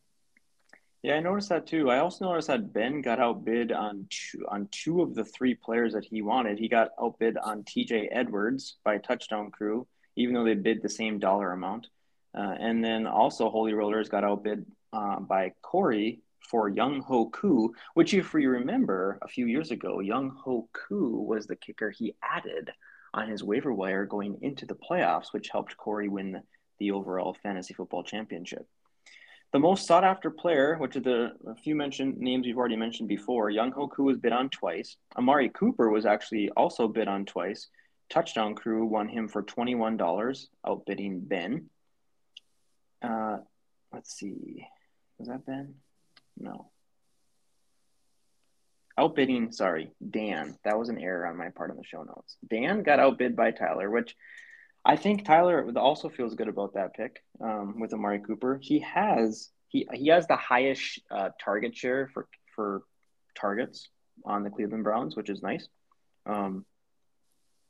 Yeah, 1.02 1.16
I 1.16 1.20
noticed 1.20 1.50
that 1.50 1.66
too. 1.66 1.90
I 1.90 1.98
also 1.98 2.24
noticed 2.24 2.48
that 2.48 2.72
Ben 2.72 3.02
got 3.02 3.20
outbid 3.20 3.72
on 3.72 4.06
two, 4.08 4.46
on 4.48 4.68
two 4.70 5.02
of 5.02 5.14
the 5.14 5.24
three 5.24 5.54
players 5.54 5.92
that 5.92 6.04
he 6.04 6.22
wanted. 6.22 6.58
He 6.58 6.68
got 6.68 6.92
outbid 6.98 7.36
on 7.36 7.62
TJ 7.62 8.08
Edwards 8.10 8.76
by 8.84 8.96
Touchdown 8.96 9.50
Crew, 9.50 9.86
even 10.16 10.34
though 10.34 10.44
they 10.44 10.54
bid 10.54 10.80
the 10.80 10.88
same 10.88 11.18
dollar 11.18 11.52
amount. 11.52 11.88
Uh, 12.36 12.54
and 12.58 12.84
then 12.84 13.06
also 13.06 13.48
Holy 13.48 13.72
Rollers 13.72 14.08
got 14.08 14.24
outbid 14.24 14.66
uh, 14.92 15.20
by 15.20 15.52
Corey 15.62 16.20
for 16.48 16.70
Younghoe 16.70 17.32
Koo, 17.32 17.72
which, 17.94 18.12
if 18.12 18.34
you 18.34 18.50
remember, 18.50 19.18
a 19.22 19.28
few 19.28 19.46
years 19.46 19.70
ago, 19.70 20.00
Young 20.00 20.30
Ho 20.44 20.68
Koo 20.72 21.22
was 21.22 21.46
the 21.46 21.56
kicker 21.56 21.90
he 21.90 22.14
added 22.22 22.70
on 23.14 23.28
his 23.28 23.42
waiver 23.42 23.72
wire 23.72 24.04
going 24.04 24.38
into 24.42 24.66
the 24.66 24.74
playoffs, 24.74 25.32
which 25.32 25.48
helped 25.48 25.76
Corey 25.76 26.08
win 26.08 26.42
the 26.78 26.90
overall 26.90 27.36
fantasy 27.42 27.72
football 27.72 28.02
championship. 28.02 28.66
The 29.52 29.60
most 29.60 29.86
sought 29.86 30.02
after 30.02 30.30
player, 30.30 30.76
which 30.78 30.96
are 30.96 31.00
the 31.00 31.32
few 31.62 31.76
mentioned 31.76 32.18
names 32.18 32.44
we've 32.44 32.58
already 32.58 32.76
mentioned 32.76 33.08
before, 33.08 33.50
Younghoe 33.50 33.90
Koo 33.92 34.02
was 34.02 34.18
bid 34.18 34.32
on 34.32 34.50
twice. 34.50 34.96
Amari 35.16 35.48
Cooper 35.48 35.90
was 35.90 36.06
actually 36.06 36.50
also 36.56 36.88
bid 36.88 37.06
on 37.06 37.24
twice. 37.24 37.68
Touchdown 38.10 38.56
Crew 38.56 38.84
won 38.84 39.08
him 39.08 39.28
for 39.28 39.44
$21, 39.44 40.46
outbidding 40.66 41.20
Ben. 41.20 41.70
Uh, 43.04 43.38
let's 43.92 44.14
see. 44.14 44.66
Was 45.18 45.28
that 45.28 45.46
Ben? 45.46 45.74
No. 46.38 46.70
Outbidding, 48.96 49.52
sorry, 49.52 49.90
Dan. 50.08 50.56
That 50.64 50.78
was 50.78 50.88
an 50.88 50.98
error 50.98 51.26
on 51.26 51.36
my 51.36 51.48
part 51.50 51.70
in 51.70 51.76
the 51.76 51.84
show 51.84 52.02
notes. 52.02 52.36
Dan 52.48 52.82
got 52.82 53.00
outbid 53.00 53.34
by 53.34 53.50
Tyler, 53.50 53.90
which 53.90 54.14
I 54.84 54.96
think 54.96 55.24
Tyler 55.24 55.68
also 55.76 56.08
feels 56.08 56.34
good 56.34 56.48
about 56.48 56.74
that 56.74 56.94
pick 56.94 57.22
um, 57.40 57.80
with 57.80 57.92
Amari 57.92 58.20
Cooper. 58.20 58.58
He 58.62 58.80
has 58.80 59.50
he 59.68 59.88
he 59.92 60.08
has 60.08 60.26
the 60.26 60.36
highest 60.36 61.00
uh, 61.10 61.30
target 61.42 61.76
share 61.76 62.08
for 62.14 62.28
for 62.54 62.82
targets 63.34 63.88
on 64.24 64.44
the 64.44 64.50
Cleveland 64.50 64.84
Browns, 64.84 65.16
which 65.16 65.30
is 65.30 65.42
nice. 65.42 65.66
Um, 66.26 66.64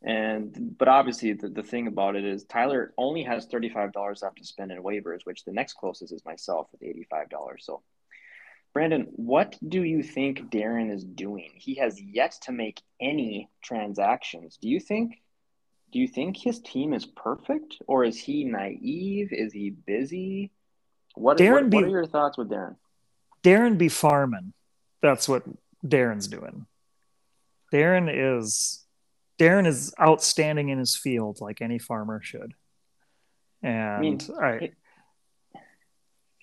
and 0.04 0.76
but 0.78 0.86
obviously 0.86 1.32
the, 1.32 1.48
the 1.48 1.62
thing 1.62 1.86
about 1.86 2.14
it 2.14 2.24
is 2.24 2.44
Tyler 2.44 2.92
only 2.98 3.22
has 3.22 3.46
thirty 3.46 3.70
five 3.70 3.92
dollars 3.92 4.20
left 4.22 4.36
to 4.36 4.44
spend 4.44 4.70
in 4.70 4.82
waivers, 4.82 5.20
which 5.24 5.44
the 5.44 5.52
next 5.52 5.74
closest 5.74 6.12
is 6.12 6.24
myself 6.24 6.68
with 6.72 6.82
eighty 6.82 7.06
five 7.10 7.30
dollars. 7.30 7.64
So, 7.64 7.82
Brandon, 8.74 9.06
what 9.12 9.56
do 9.66 9.82
you 9.82 10.02
think 10.02 10.50
Darren 10.50 10.92
is 10.92 11.04
doing? 11.04 11.52
He 11.54 11.76
has 11.76 12.00
yet 12.00 12.36
to 12.42 12.52
make 12.52 12.82
any 13.00 13.48
transactions. 13.62 14.58
Do 14.60 14.68
you 14.68 14.78
think? 14.78 15.22
Do 15.90 16.00
you 16.00 16.08
think 16.08 16.36
his 16.36 16.60
team 16.60 16.92
is 16.92 17.06
perfect, 17.06 17.76
or 17.86 18.04
is 18.04 18.18
he 18.18 18.44
naive? 18.44 19.28
Is 19.32 19.52
he 19.52 19.70
busy? 19.70 20.50
What, 21.14 21.38
Darren 21.38 21.52
what, 21.52 21.70
be, 21.70 21.76
what 21.76 21.84
are 21.84 21.88
your 21.88 22.06
thoughts 22.06 22.36
with 22.36 22.50
Darren? 22.50 22.76
Darren 23.44 23.78
be 23.78 23.88
farming. 23.88 24.52
That's 25.00 25.28
what 25.28 25.44
Darren's 25.86 26.26
doing. 26.26 26.66
Darren 27.72 28.10
is 28.12 28.83
Darren 29.38 29.66
is 29.66 29.92
outstanding 30.00 30.68
in 30.68 30.78
his 30.78 30.96
field, 30.96 31.40
like 31.40 31.60
any 31.60 31.78
farmer 31.78 32.20
should. 32.22 32.54
And 33.62 33.78
I, 33.78 34.00
mean, 34.00 34.20
I 34.40 34.70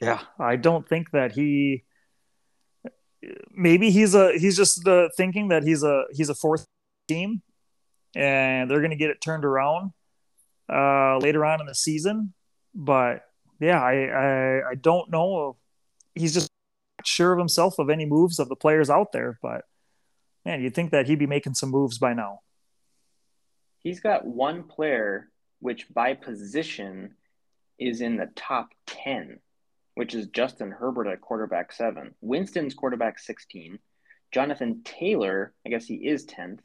yeah, 0.02 0.22
I 0.40 0.56
don't 0.56 0.88
think 0.88 1.12
that 1.12 1.32
he. 1.32 1.84
Maybe 3.52 3.92
he's 3.92 4.16
a 4.16 4.38
he's 4.38 4.58
just 4.58 4.84
the 4.84 5.12
thinking 5.16 5.50
that 5.50 5.64
he's 5.64 5.84
a 5.84 6.06
he's 6.12 6.30
a 6.30 6.36
fourth 6.36 6.66
team, 7.08 7.44
and 8.16 8.70
they're 8.70 8.80
going 8.80 8.90
to 8.92 8.96
get 8.96 9.12
it 9.12 9.22
turned 9.22 9.46
around 9.46 9.92
uh, 10.68 11.20
later 11.20 11.46
on 11.46 11.62
in 11.62 11.68
the 11.68 11.76
season. 11.76 12.34
But 12.74 13.24
yeah, 13.60 13.80
I, 13.80 13.94
I 13.94 14.70
I 14.72 14.76
don't 14.76 15.12
know. 15.12 15.58
He's 16.16 16.34
just 16.34 16.50
sure 17.06 17.32
of 17.32 17.40
himself 17.40 17.78
of 17.78 17.90
any 17.90 18.06
moves 18.06 18.40
of 18.40 18.50
the 18.50 18.56
players 18.56 18.90
out 18.90 19.12
there. 19.12 19.38
But 19.42 19.66
man, 20.44 20.62
you'd 20.64 20.74
think 20.74 20.92
that 20.92 21.06
he'd 21.06 21.20
be 21.20 21.28
making 21.28 21.54
some 21.54 21.70
moves 21.70 22.00
by 22.00 22.14
now 22.14 22.40
he's 23.84 24.00
got 24.00 24.26
one 24.26 24.64
player 24.64 25.30
which 25.60 25.88
by 25.94 26.14
position 26.14 27.16
is 27.80 28.02
in 28.02 28.18
the 28.18 28.30
top 28.36 28.70
10, 28.88 29.40
which 29.96 30.16
is 30.16 30.28
Justin 30.28 30.72
Herbert 30.72 31.08
at 31.08 31.22
quarterback 31.22 31.72
seven. 31.72 32.14
Winston's 32.22 32.74
quarterback 32.74 33.20
16. 33.20 33.80
Jonathan 34.32 34.82
Taylor, 34.84 35.54
I 35.66 35.70
guess 35.70 35.86
he 35.86 35.96
is 35.96 36.26
10th. 36.26 36.60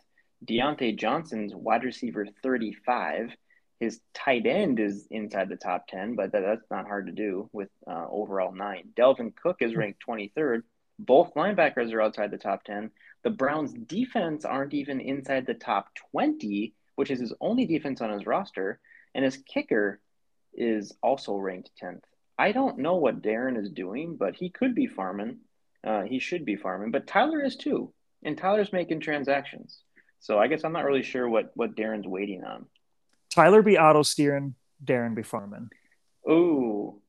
Diontae 0.44 0.96
Johnson's 0.96 1.54
wide 1.54 1.85
receiver 1.85 2.26
35. 2.42 3.32
His 3.80 4.00
tight 4.14 4.46
end 4.46 4.78
is 4.78 5.06
inside 5.11 5.49
the 5.49 5.56
top 5.56 5.87
10, 5.88 6.14
but 6.14 6.32
that, 6.32 6.40
that's 6.40 6.70
not 6.70 6.87
hard 6.87 7.06
to 7.06 7.12
do 7.12 7.50
with 7.52 7.68
uh, 7.87 8.06
overall 8.11 8.52
nine. 8.52 8.90
Dalvin 8.96 9.35
Cook 9.35 9.56
is 9.61 9.75
ranked 9.75 10.02
23rd. 10.06 10.62
Both 10.99 11.35
linebackers 11.35 11.92
are 11.92 12.00
outside 12.00 12.30
the 12.30 12.38
top 12.38 12.64
10. 12.64 12.90
The 13.23 13.30
Browns' 13.30 13.75
defense 13.75 14.44
aren't 14.44 14.73
even 14.73 15.00
inside 15.00 15.46
the 15.46 15.54
top 15.54 15.88
20 16.12 16.73
which 16.97 17.11
is 17.11 17.21
his 17.21 17.33
only 17.41 17.67
defense 17.67 18.00
on 18.00 18.11
his 18.11 18.26
roster, 18.26 18.81
and 19.15 19.25
his 19.25 19.38
kicker 19.38 20.00
is 20.55 20.93
also 21.03 21.37
ranked 21.37 21.71
10th. 21.83 22.03
I 22.38 22.53
don't 22.53 22.79
know 22.79 22.97
what 22.97 23.23
Darren 23.23 23.59
is 23.59 23.71
doing, 23.71 24.17
but 24.17 24.35
he 24.35 24.50
could 24.50 24.75
be 24.75 24.87
farming. 24.87 25.38
Uh, 25.87 26.03
he 26.03 26.19
should 26.19 26.45
be 26.45 26.57
farming, 26.57 26.91
but 26.91 27.07
Tyler 27.07 27.43
is 27.43 27.57
too, 27.57 27.93
and 28.23 28.37
Tyler's 28.37 28.73
making 28.73 29.00
transactions. 29.00 29.79
So 30.21 30.38
I 30.38 30.49
guess 30.49 30.65
I'm 30.65 30.73
not 30.73 30.85
really 30.85 31.03
sure 31.03 31.29
what 31.29 31.53
what 31.55 31.76
Darren's 31.76 32.07
waiting 32.07 32.45
on. 32.45 32.67
Tyler 33.31 33.62
be 33.62 33.79
auto 33.79 34.03
steering, 34.03 34.55
Darren 34.85 35.15
be 35.15 35.23
farming. 35.23 35.71
Ooh, 36.29 37.00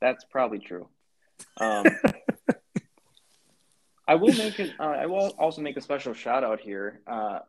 that's 0.00 0.24
probably 0.24 0.58
true. 0.58 0.88
Um, 1.58 1.86
I 4.08 4.16
will 4.16 4.34
make 4.34 4.58
it. 4.58 4.72
Uh, 4.80 4.84
I 4.84 5.06
will 5.06 5.28
also 5.38 5.60
make 5.60 5.76
a 5.76 5.82
special 5.82 6.14
shout 6.14 6.42
out 6.42 6.60
here 6.60 7.02
uh, 7.06 7.40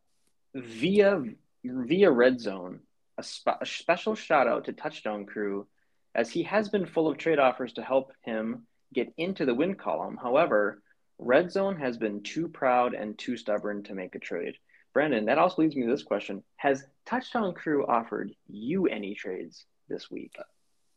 via 0.54 1.24
via 1.63 2.12
Red 2.12 2.39
Zone, 2.39 2.80
a, 3.18 3.24
a 3.62 3.66
special 3.66 4.16
shout 4.16 4.48
out 4.48 4.66
to 4.66 4.74
Touchdown 4.74 5.25
Crew, 5.25 5.68
as 6.16 6.30
he 6.30 6.44
has 6.44 6.70
been 6.70 6.86
full 6.86 7.08
of 7.08 7.18
trade 7.18 7.39
offers 7.39 7.74
to 7.74 7.84
help 7.84 8.12
him 8.24 8.66
get 8.94 9.13
into 9.18 9.46
the 9.46 9.54
win 9.54 9.75
column. 9.75 10.18
However, 10.22 10.82
Red 11.18 11.51
Zone 11.51 11.78
has 11.78 11.98
been 11.98 12.24
too 12.24 12.48
proud 12.48 12.94
and 12.94 13.18
too 13.18 13.38
stubborn 13.38 13.84
to 13.84 13.94
make 13.94 14.16
a 14.16 14.20
trade. 14.20 14.56
Brandon, 14.94 15.25
that 15.25 15.38
also 15.38 15.62
leads 15.62 15.75
me 15.75 15.84
to 15.84 15.89
this 15.89 16.04
question: 16.04 16.44
Has 16.56 16.84
Touchdown 17.06 17.54
Crew 17.54 17.86
offered 17.86 18.32
you 18.48 18.88
any 18.88 19.13
trades 19.13 19.66
this 19.88 20.10
week? 20.10 20.36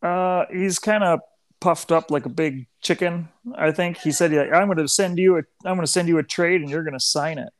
Uh, 0.02 0.44
he's 0.50 0.78
kind 0.78 1.04
of 1.04 1.20
puffed 1.60 1.92
up 1.92 2.10
like 2.10 2.24
a 2.24 2.30
big 2.30 2.66
chicken. 2.80 3.28
I 3.54 3.72
think 3.72 3.98
he 3.98 4.10
said, 4.12 4.32
"I'm 4.32 4.66
going 4.66 4.78
to 4.78 4.88
send 4.88 5.18
you 5.18 5.36
a, 5.36 5.42
I'm 5.64 5.76
going 5.76 5.86
to 5.86 5.92
send 5.92 6.08
you 6.08 6.18
a 6.18 6.22
trade, 6.22 6.60
and 6.62 6.70
you're 6.70 6.84
going 6.84 6.98
to 6.98 7.00
sign 7.00 7.38
it." 7.38 7.52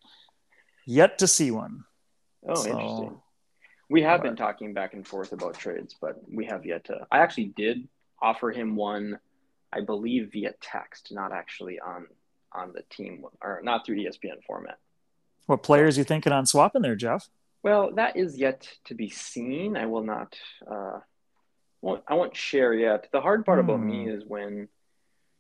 Yet 0.87 1.19
to 1.19 1.29
see 1.29 1.51
one. 1.51 1.85
Oh, 2.47 2.55
so, 2.55 2.71
interesting. 2.71 3.21
We 3.91 4.03
have 4.03 4.23
but, 4.23 4.29
been 4.29 4.37
talking 4.37 4.73
back 4.75 4.95
and 4.95 5.07
forth 5.07 5.33
about 5.33 5.59
trades, 5.59 5.95
but 6.01 6.17
we 6.33 6.47
have 6.47 6.65
yet 6.65 6.85
to. 6.85 7.07
I 7.11 7.19
actually 7.19 7.53
did 7.57 7.89
offer 8.21 8.51
him 8.51 8.77
one, 8.77 9.19
I 9.73 9.81
believe, 9.81 10.31
via 10.33 10.55
text, 10.61 11.13
not 11.13 11.33
actually 11.33 11.79
on 11.81 12.07
on 12.55 12.73
the 12.73 12.83
team 12.91 13.25
or 13.41 13.61
not 13.63 13.85
through 13.85 13.97
ESPN 13.97 14.43
format. 14.47 14.79
What 15.47 15.63
players 15.63 15.99
you 15.99 16.05
thinking 16.05 16.33
on 16.33 16.47
swapping 16.47 16.83
there, 16.83 16.97
Jeff? 16.97 17.29
Well, 17.63 17.93
that 17.95 18.17
is 18.17 18.39
yet 18.39 18.69
to 18.87 18.95
be 18.95 19.09
seen. 19.09 19.77
I 19.77 19.87
will 19.87 20.03
not. 20.03 20.37
Uh, 20.69 21.01
won't, 21.81 22.03
I 22.07 22.15
won't 22.15 22.37
share 22.37 22.75
yet. 22.75 23.09
The 23.13 23.21
hard 23.21 23.45
part 23.45 23.61
hmm. 23.61 23.69
about 23.69 23.83
me 23.83 24.05
hmm. 24.05 24.11
is 24.11 24.25
when 24.25 24.69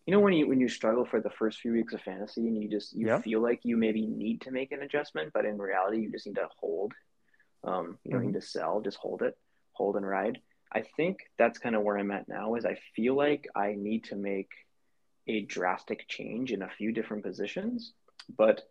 you 0.06 0.12
know 0.12 0.20
when 0.20 0.32
you 0.32 0.48
when 0.48 0.60
you 0.60 0.68
struggle 0.68 1.04
for 1.04 1.20
the 1.20 1.30
first 1.30 1.60
few 1.60 1.72
weeks 1.72 1.94
of 1.94 2.00
fantasy 2.00 2.46
and 2.46 2.60
you 2.60 2.68
just 2.68 2.94
you 2.96 3.18
feel 3.20 3.40
like 3.40 3.60
you 3.62 3.76
maybe 3.76 4.06
need 4.06 4.40
to 4.40 4.50
make 4.50 4.72
an 4.72 4.82
adjustment 4.82 5.30
but 5.32 5.44
in 5.44 5.58
reality 5.58 6.00
you 6.00 6.10
just 6.10 6.26
need 6.26 6.34
to 6.34 6.48
hold 6.58 6.92
um, 7.64 7.98
you 8.02 8.10
don't 8.10 8.20
mm-hmm. 8.20 8.32
need 8.32 8.40
to 8.40 8.46
sell 8.46 8.80
just 8.80 8.98
hold 8.98 9.22
it 9.22 9.36
hold 9.72 9.96
and 9.96 10.06
ride. 10.06 10.38
I 10.74 10.84
think 10.96 11.18
that's 11.38 11.58
kind 11.58 11.76
of 11.76 11.82
where 11.82 11.98
i'm 11.98 12.10
at 12.10 12.28
now 12.28 12.54
is 12.54 12.64
i 12.64 12.78
feel 12.96 13.14
like 13.14 13.46
i 13.54 13.74
need 13.76 14.04
to 14.04 14.16
make 14.16 14.50
a 15.26 15.42
drastic 15.42 16.08
change 16.08 16.50
in 16.50 16.62
a 16.62 16.70
few 16.78 16.92
different 16.92 17.22
positions 17.24 17.92
but 18.38 18.62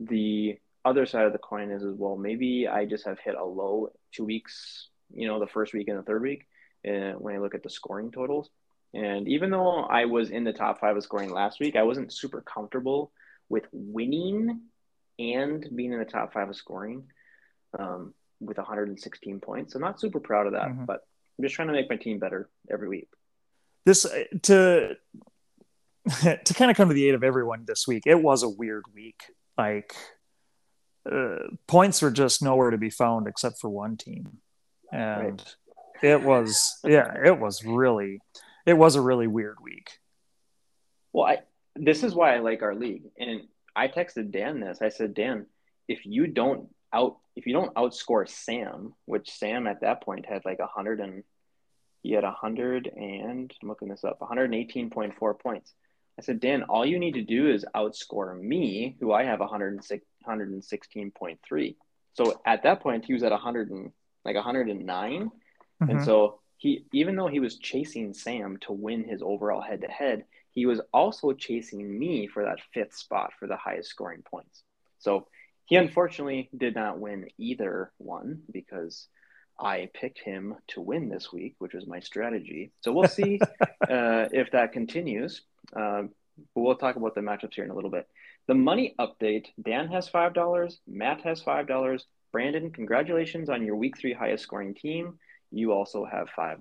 the 0.00 0.56
other 0.84 1.04
side 1.04 1.26
of 1.26 1.32
the 1.32 1.38
coin 1.38 1.70
is 1.70 1.84
as 1.84 1.94
well 1.94 2.16
maybe 2.16 2.66
i 2.66 2.86
just 2.86 3.04
have 3.04 3.18
hit 3.18 3.34
a 3.34 3.44
low 3.44 3.92
two 4.12 4.24
weeks 4.24 4.88
you 5.14 5.28
know 5.28 5.38
the 5.38 5.46
first 5.46 5.74
week 5.74 5.88
and 5.88 5.98
the 5.98 6.02
third 6.02 6.22
week 6.22 6.46
uh, 6.88 7.12
when 7.18 7.34
i 7.34 7.38
look 7.38 7.54
at 7.54 7.62
the 7.62 7.70
scoring 7.70 8.10
totals 8.10 8.48
and 8.94 9.26
even 9.28 9.50
though 9.50 9.82
I 9.82 10.04
was 10.04 10.30
in 10.30 10.44
the 10.44 10.52
top 10.52 10.80
five 10.80 10.96
of 10.96 11.02
scoring 11.02 11.30
last 11.30 11.60
week, 11.60 11.76
I 11.76 11.82
wasn't 11.82 12.12
super 12.12 12.42
comfortable 12.42 13.10
with 13.48 13.64
winning 13.72 14.60
and 15.18 15.66
being 15.74 15.92
in 15.92 15.98
the 15.98 16.04
top 16.04 16.32
five 16.32 16.48
of 16.48 16.56
scoring 16.56 17.04
um, 17.78 18.14
with 18.40 18.58
116 18.58 19.40
points. 19.40 19.72
So 19.72 19.78
I'm 19.78 19.82
not 19.82 20.00
super 20.00 20.20
proud 20.20 20.46
of 20.46 20.52
that, 20.52 20.68
mm-hmm. 20.68 20.84
but 20.84 21.00
I'm 21.38 21.44
just 21.44 21.54
trying 21.54 21.68
to 21.68 21.74
make 21.74 21.88
my 21.88 21.96
team 21.96 22.18
better 22.18 22.50
every 22.70 22.88
week. 22.88 23.08
This 23.84 24.04
uh, 24.04 24.24
to 24.42 24.96
to 26.22 26.54
kind 26.54 26.70
of 26.70 26.76
come 26.76 26.88
to 26.88 26.94
the 26.94 27.08
aid 27.08 27.14
of 27.14 27.24
everyone 27.24 27.64
this 27.66 27.86
week. 27.86 28.04
It 28.06 28.20
was 28.20 28.42
a 28.42 28.48
weird 28.48 28.84
week. 28.94 29.22
Like 29.56 29.94
uh, 31.10 31.38
points 31.66 32.02
were 32.02 32.10
just 32.10 32.42
nowhere 32.42 32.70
to 32.70 32.78
be 32.78 32.90
found 32.90 33.26
except 33.26 33.58
for 33.58 33.70
one 33.70 33.96
team, 33.96 34.38
and 34.92 35.42
right. 35.42 35.56
it 36.02 36.22
was 36.22 36.78
yeah, 36.84 37.12
it 37.24 37.38
was 37.38 37.64
really 37.64 38.20
it 38.66 38.74
was 38.74 38.96
a 38.96 39.00
really 39.00 39.26
weird 39.26 39.58
week. 39.60 39.98
Well, 41.12 41.26
I 41.26 41.38
this 41.74 42.02
is 42.02 42.14
why 42.14 42.34
I 42.34 42.40
like 42.40 42.62
our 42.62 42.74
league, 42.74 43.04
and 43.18 43.42
I 43.74 43.88
texted 43.88 44.30
Dan 44.30 44.60
this. 44.60 44.78
I 44.82 44.90
said, 44.90 45.14
Dan, 45.14 45.46
if 45.88 46.04
you 46.04 46.26
don't 46.26 46.68
out 46.92 47.18
if 47.34 47.46
you 47.46 47.52
don't 47.52 47.74
outscore 47.74 48.28
Sam, 48.28 48.94
which 49.06 49.30
Sam 49.30 49.66
at 49.66 49.80
that 49.80 50.02
point 50.02 50.26
had 50.26 50.44
like 50.44 50.58
a 50.58 50.66
hundred 50.66 51.00
and 51.00 51.24
he 52.02 52.12
had 52.12 52.24
a 52.24 52.32
hundred 52.32 52.88
and 52.88 53.52
I'm 53.62 53.68
looking 53.68 53.88
this 53.88 54.04
up, 54.04 54.18
118.4 54.20 55.40
points. 55.40 55.72
I 56.18 56.22
said, 56.22 56.40
Dan, 56.40 56.64
all 56.64 56.84
you 56.84 56.98
need 56.98 57.14
to 57.14 57.22
do 57.22 57.50
is 57.50 57.64
outscore 57.74 58.38
me, 58.38 58.96
who 59.00 59.12
I 59.12 59.24
have 59.24 59.40
106, 59.40 60.04
116.3. 60.26 61.76
So 62.14 62.40
at 62.44 62.64
that 62.64 62.80
point, 62.80 63.06
he 63.06 63.14
was 63.14 63.22
at 63.22 63.30
100 63.30 63.70
and 63.70 63.92
like 64.24 64.34
109, 64.34 65.30
mm-hmm. 65.30 65.90
and 65.90 66.04
so 66.04 66.40
he 66.62 66.84
even 66.92 67.16
though 67.16 67.26
he 67.26 67.40
was 67.40 67.58
chasing 67.58 68.14
Sam 68.14 68.56
to 68.60 68.72
win 68.72 69.02
his 69.02 69.20
overall 69.20 69.60
head 69.60 69.80
to 69.80 69.88
head, 69.88 70.26
he 70.52 70.64
was 70.64 70.80
also 70.92 71.32
chasing 71.32 71.98
me 71.98 72.28
for 72.28 72.44
that 72.44 72.60
fifth 72.72 72.94
spot 72.94 73.32
for 73.36 73.48
the 73.48 73.56
highest 73.56 73.90
scoring 73.90 74.22
points. 74.22 74.62
So 75.00 75.26
he 75.64 75.74
unfortunately 75.74 76.48
did 76.56 76.76
not 76.76 77.00
win 77.00 77.26
either 77.36 77.90
one 77.98 78.42
because 78.52 79.08
I 79.58 79.90
picked 79.92 80.20
him 80.20 80.54
to 80.68 80.80
win 80.80 81.08
this 81.08 81.32
week, 81.32 81.56
which 81.58 81.74
was 81.74 81.88
my 81.88 81.98
strategy. 81.98 82.70
So 82.80 82.92
we'll 82.92 83.08
see 83.08 83.40
uh, 83.60 84.28
if 84.30 84.52
that 84.52 84.72
continues. 84.72 85.42
Uh, 85.74 86.02
but 86.54 86.60
we'll 86.60 86.76
talk 86.76 86.94
about 86.94 87.16
the 87.16 87.22
matchups 87.22 87.54
here 87.54 87.64
in 87.64 87.70
a 87.70 87.74
little 87.74 87.90
bit. 87.90 88.06
The 88.46 88.54
money 88.54 88.94
update 89.00 89.46
Dan 89.60 89.88
has 89.88 90.08
$5, 90.08 90.76
Matt 90.86 91.22
has 91.22 91.42
$5. 91.42 92.02
Brandon, 92.30 92.70
congratulations 92.70 93.50
on 93.50 93.66
your 93.66 93.74
week 93.74 93.98
three 93.98 94.12
highest 94.12 94.44
scoring 94.44 94.74
team. 94.74 95.18
You 95.52 95.72
also 95.72 96.04
have 96.04 96.28
$5. 96.36 96.60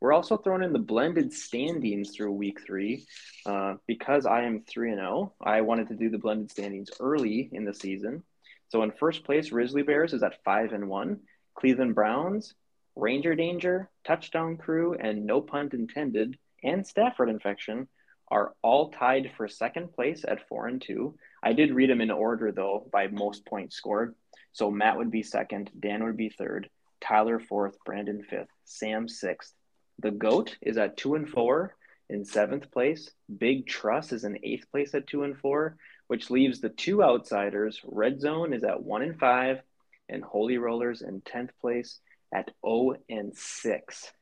We're 0.00 0.12
also 0.12 0.36
throwing 0.36 0.62
in 0.62 0.72
the 0.72 0.78
blended 0.78 1.32
standings 1.32 2.14
through 2.14 2.32
week 2.32 2.60
three. 2.64 3.06
Uh, 3.44 3.74
because 3.86 4.26
I 4.26 4.42
am 4.42 4.62
3 4.68 4.90
and 4.92 5.00
0, 5.00 5.34
I 5.40 5.62
wanted 5.62 5.88
to 5.88 5.94
do 5.94 6.10
the 6.10 6.18
blended 6.18 6.50
standings 6.50 6.90
early 7.00 7.48
in 7.52 7.64
the 7.64 7.74
season. 7.74 8.22
So 8.68 8.82
in 8.82 8.92
first 8.92 9.24
place, 9.24 9.50
Grizzly 9.50 9.82
Bears 9.82 10.12
is 10.12 10.22
at 10.22 10.42
5 10.44 10.72
and 10.72 10.88
1. 10.88 11.20
Cleveland 11.54 11.94
Browns, 11.94 12.54
Ranger 12.94 13.34
Danger, 13.34 13.90
Touchdown 14.06 14.56
Crew, 14.56 14.94
and 14.94 15.24
No 15.24 15.40
Punt 15.40 15.72
Intended, 15.72 16.36
and 16.62 16.86
Stafford 16.86 17.30
Infection 17.30 17.88
are 18.28 18.54
all 18.62 18.90
tied 18.90 19.30
for 19.36 19.48
second 19.48 19.92
place 19.92 20.24
at 20.26 20.46
4 20.48 20.66
and 20.66 20.82
2. 20.82 21.14
I 21.42 21.52
did 21.52 21.72
read 21.72 21.90
them 21.90 22.00
in 22.00 22.10
order, 22.10 22.52
though, 22.52 22.88
by 22.92 23.06
most 23.06 23.46
points 23.46 23.76
scored. 23.76 24.14
So 24.52 24.70
Matt 24.70 24.96
would 24.96 25.10
be 25.10 25.22
second, 25.22 25.70
Dan 25.78 26.04
would 26.04 26.16
be 26.16 26.28
third, 26.28 26.68
Tyler 27.00 27.38
fourth, 27.38 27.76
Brandon 27.84 28.22
fifth, 28.22 28.48
Sam 28.64 29.08
sixth, 29.08 29.54
the 29.98 30.10
GOAT 30.10 30.56
is 30.60 30.76
at 30.76 30.96
two 30.96 31.14
and 31.14 31.28
four 31.28 31.74
in 32.08 32.24
seventh 32.24 32.70
place. 32.70 33.10
Big 33.38 33.66
Truss 33.66 34.12
is 34.12 34.24
in 34.24 34.38
eighth 34.42 34.70
place 34.70 34.94
at 34.94 35.06
two 35.06 35.22
and 35.22 35.36
four, 35.38 35.76
which 36.06 36.30
leaves 36.30 36.60
the 36.60 36.68
two 36.68 37.02
outsiders. 37.02 37.80
Red 37.84 38.20
Zone 38.20 38.52
is 38.52 38.62
at 38.64 38.82
one 38.82 39.02
and 39.02 39.18
five, 39.18 39.60
and 40.08 40.22
Holy 40.22 40.58
Rollers 40.58 41.02
in 41.02 41.20
10th 41.22 41.50
place 41.60 41.98
at 42.32 42.50
0 42.64 42.96
and 43.08 43.36
6. 43.36 44.12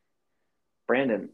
Brandon, 0.87 1.31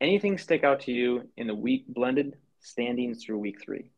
anything 0.00 0.38
stick 0.38 0.64
out 0.64 0.80
to 0.80 0.92
you 0.92 1.28
in 1.36 1.46
the 1.46 1.54
week 1.54 1.86
blended 1.88 2.36
standings 2.60 3.24
through 3.24 3.38
week 3.38 3.62
three? 3.62 3.90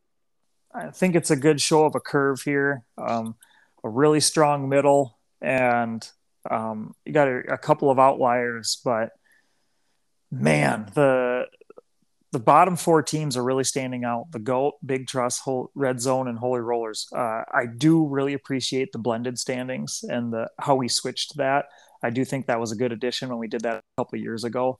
I 0.74 0.90
think 0.90 1.14
it's 1.14 1.30
a 1.30 1.36
good 1.36 1.60
show 1.60 1.84
of 1.84 1.94
a 1.94 2.00
curve 2.00 2.42
here. 2.42 2.84
Um, 2.98 3.36
a 3.82 3.88
really 3.88 4.20
strong 4.20 4.68
middle, 4.68 5.18
and 5.40 6.06
um, 6.50 6.94
you 7.04 7.12
got 7.12 7.28
a, 7.28 7.54
a 7.54 7.58
couple 7.58 7.90
of 7.90 7.98
outliers, 7.98 8.80
but 8.84 9.10
man, 10.30 10.90
the 10.94 11.46
the 12.32 12.40
bottom 12.40 12.76
four 12.76 13.02
teams 13.02 13.36
are 13.36 13.42
really 13.42 13.64
standing 13.64 14.04
out. 14.04 14.26
The 14.30 14.38
Goat, 14.38 14.74
Big 14.84 15.06
Truss, 15.06 15.40
Red 15.74 16.00
Zone, 16.00 16.28
and 16.28 16.38
Holy 16.38 16.60
Rollers. 16.60 17.08
Uh, 17.14 17.42
I 17.50 17.66
do 17.66 18.06
really 18.06 18.34
appreciate 18.34 18.92
the 18.92 18.98
blended 18.98 19.38
standings 19.38 20.04
and 20.06 20.32
the 20.32 20.50
how 20.58 20.74
we 20.74 20.88
switched 20.88 21.36
that. 21.36 21.66
I 22.02 22.10
do 22.10 22.24
think 22.24 22.46
that 22.46 22.60
was 22.60 22.72
a 22.72 22.76
good 22.76 22.92
addition 22.92 23.28
when 23.28 23.38
we 23.38 23.48
did 23.48 23.62
that 23.62 23.78
a 23.78 23.82
couple 24.02 24.18
of 24.18 24.22
years 24.22 24.44
ago. 24.44 24.78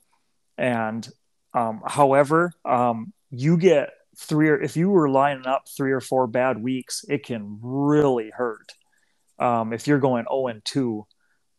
And 0.58 1.08
um, 1.54 1.82
however, 1.86 2.52
um, 2.64 3.12
you 3.30 3.56
get 3.56 3.90
three 4.18 4.48
or 4.48 4.60
if 4.60 4.76
you 4.76 4.90
were 4.90 5.08
lining 5.08 5.46
up 5.46 5.64
three 5.74 5.92
or 5.92 6.00
four 6.00 6.26
bad 6.26 6.62
weeks, 6.62 7.04
it 7.08 7.24
can 7.24 7.58
really 7.62 8.30
hurt. 8.30 8.72
Um, 9.38 9.72
if 9.72 9.86
you're 9.86 9.98
going 9.98 10.24
0 10.30 10.46
and 10.48 10.64
2, 10.64 11.06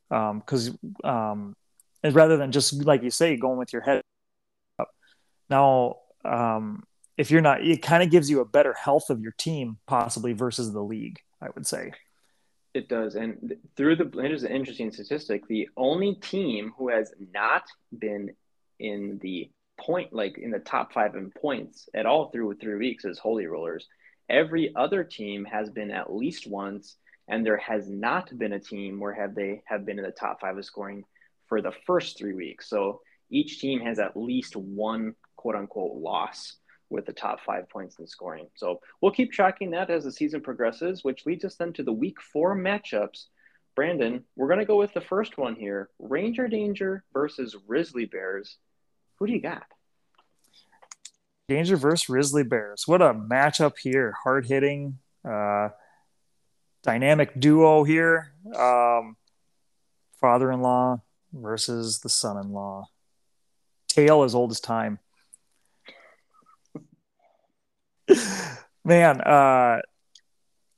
because 0.09 0.71
um, 1.03 1.55
um, 2.03 2.13
rather 2.13 2.37
than 2.37 2.51
just 2.51 2.85
like 2.85 3.03
you 3.03 3.11
say, 3.11 3.37
going 3.37 3.57
with 3.57 3.73
your 3.73 3.81
head 3.81 4.01
up. 4.79 4.89
Now, 5.49 5.97
um, 6.23 6.83
if 7.17 7.31
you're 7.31 7.41
not, 7.41 7.65
it 7.65 7.81
kind 7.81 8.03
of 8.03 8.09
gives 8.09 8.29
you 8.29 8.41
a 8.41 8.45
better 8.45 8.73
health 8.73 9.09
of 9.09 9.21
your 9.21 9.33
team 9.37 9.77
possibly 9.87 10.33
versus 10.33 10.71
the 10.71 10.81
league. 10.81 11.19
I 11.41 11.49
would 11.53 11.67
say. 11.67 11.91
It 12.73 12.89
does, 12.89 13.15
and 13.15 13.55
through 13.75 13.95
the 13.95 14.25
is 14.25 14.43
an 14.43 14.51
interesting 14.51 14.91
statistic. 14.91 15.47
The 15.47 15.69
only 15.77 16.15
team 16.15 16.73
who 16.77 16.89
has 16.89 17.11
not 17.33 17.63
been 17.97 18.31
in 18.79 19.19
the 19.21 19.49
point, 19.79 20.13
like 20.13 20.37
in 20.37 20.51
the 20.51 20.59
top 20.59 20.93
five 20.93 21.15
in 21.15 21.31
points 21.31 21.89
at 21.93 22.05
all 22.05 22.29
through 22.29 22.55
three 22.55 22.75
weeks, 22.75 23.05
is 23.05 23.17
Holy 23.17 23.47
Rollers. 23.47 23.87
Every 24.29 24.75
other 24.75 25.03
team 25.03 25.45
has 25.45 25.69
been 25.69 25.89
at 25.89 26.13
least 26.13 26.47
once, 26.47 26.97
and 27.27 27.45
there 27.45 27.57
has 27.57 27.89
not 27.89 28.35
been 28.37 28.53
a 28.53 28.59
team 28.59 28.99
where 28.99 29.13
have 29.13 29.35
they 29.35 29.61
have 29.65 29.85
been 29.85 29.99
in 29.99 30.05
the 30.05 30.11
top 30.11 30.41
five 30.41 30.57
of 30.57 30.65
scoring 30.65 31.03
for 31.47 31.61
the 31.61 31.73
first 31.85 32.17
three 32.17 32.33
weeks. 32.33 32.69
So 32.69 33.01
each 33.29 33.59
team 33.59 33.81
has 33.81 33.99
at 33.99 34.15
least 34.15 34.55
one 34.55 35.15
quote 35.35 35.55
unquote 35.55 35.97
loss 35.97 36.57
with 36.89 37.05
the 37.05 37.13
top 37.13 37.41
five 37.41 37.69
points 37.69 37.99
in 37.99 38.07
scoring. 38.07 38.47
So 38.55 38.79
we'll 39.01 39.11
keep 39.11 39.31
tracking 39.31 39.71
that 39.71 39.89
as 39.89 40.05
the 40.05 40.11
season 40.11 40.41
progresses, 40.41 41.03
which 41.03 41.25
leads 41.25 41.43
us 41.43 41.55
then 41.55 41.73
to 41.73 41.83
the 41.83 41.91
week 41.91 42.21
four 42.21 42.55
matchups. 42.55 43.25
Brandon, 43.75 44.23
we're 44.35 44.47
going 44.47 44.59
to 44.59 44.65
go 44.65 44.77
with 44.77 44.93
the 44.93 45.01
first 45.01 45.37
one 45.37 45.55
here 45.55 45.89
Ranger 45.99 46.47
Danger 46.47 47.03
versus 47.13 47.55
Grizzly 47.67 48.05
Bears. 48.05 48.57
Who 49.19 49.27
do 49.27 49.33
you 49.33 49.41
got? 49.41 49.63
Danger 51.49 51.77
versus 51.77 52.07
Grizzly 52.07 52.43
Bears. 52.43 52.87
What 52.87 53.01
a 53.01 53.13
matchup 53.13 53.77
here. 53.77 54.15
Hard 54.23 54.45
hitting, 54.45 54.97
uh, 55.27 55.69
dynamic 56.87 57.37
duo 57.37 57.83
here. 57.83 58.31
Um, 58.55 59.17
Father 60.21 60.51
in 60.51 60.61
law, 60.61 61.01
versus 61.33 61.99
the 61.99 62.09
son-in-law. 62.09 62.87
Tale 63.89 64.23
as 64.23 64.33
old 64.33 64.51
as 64.51 64.59
time. 64.61 64.99
Man, 68.85 69.19
uh, 69.19 69.81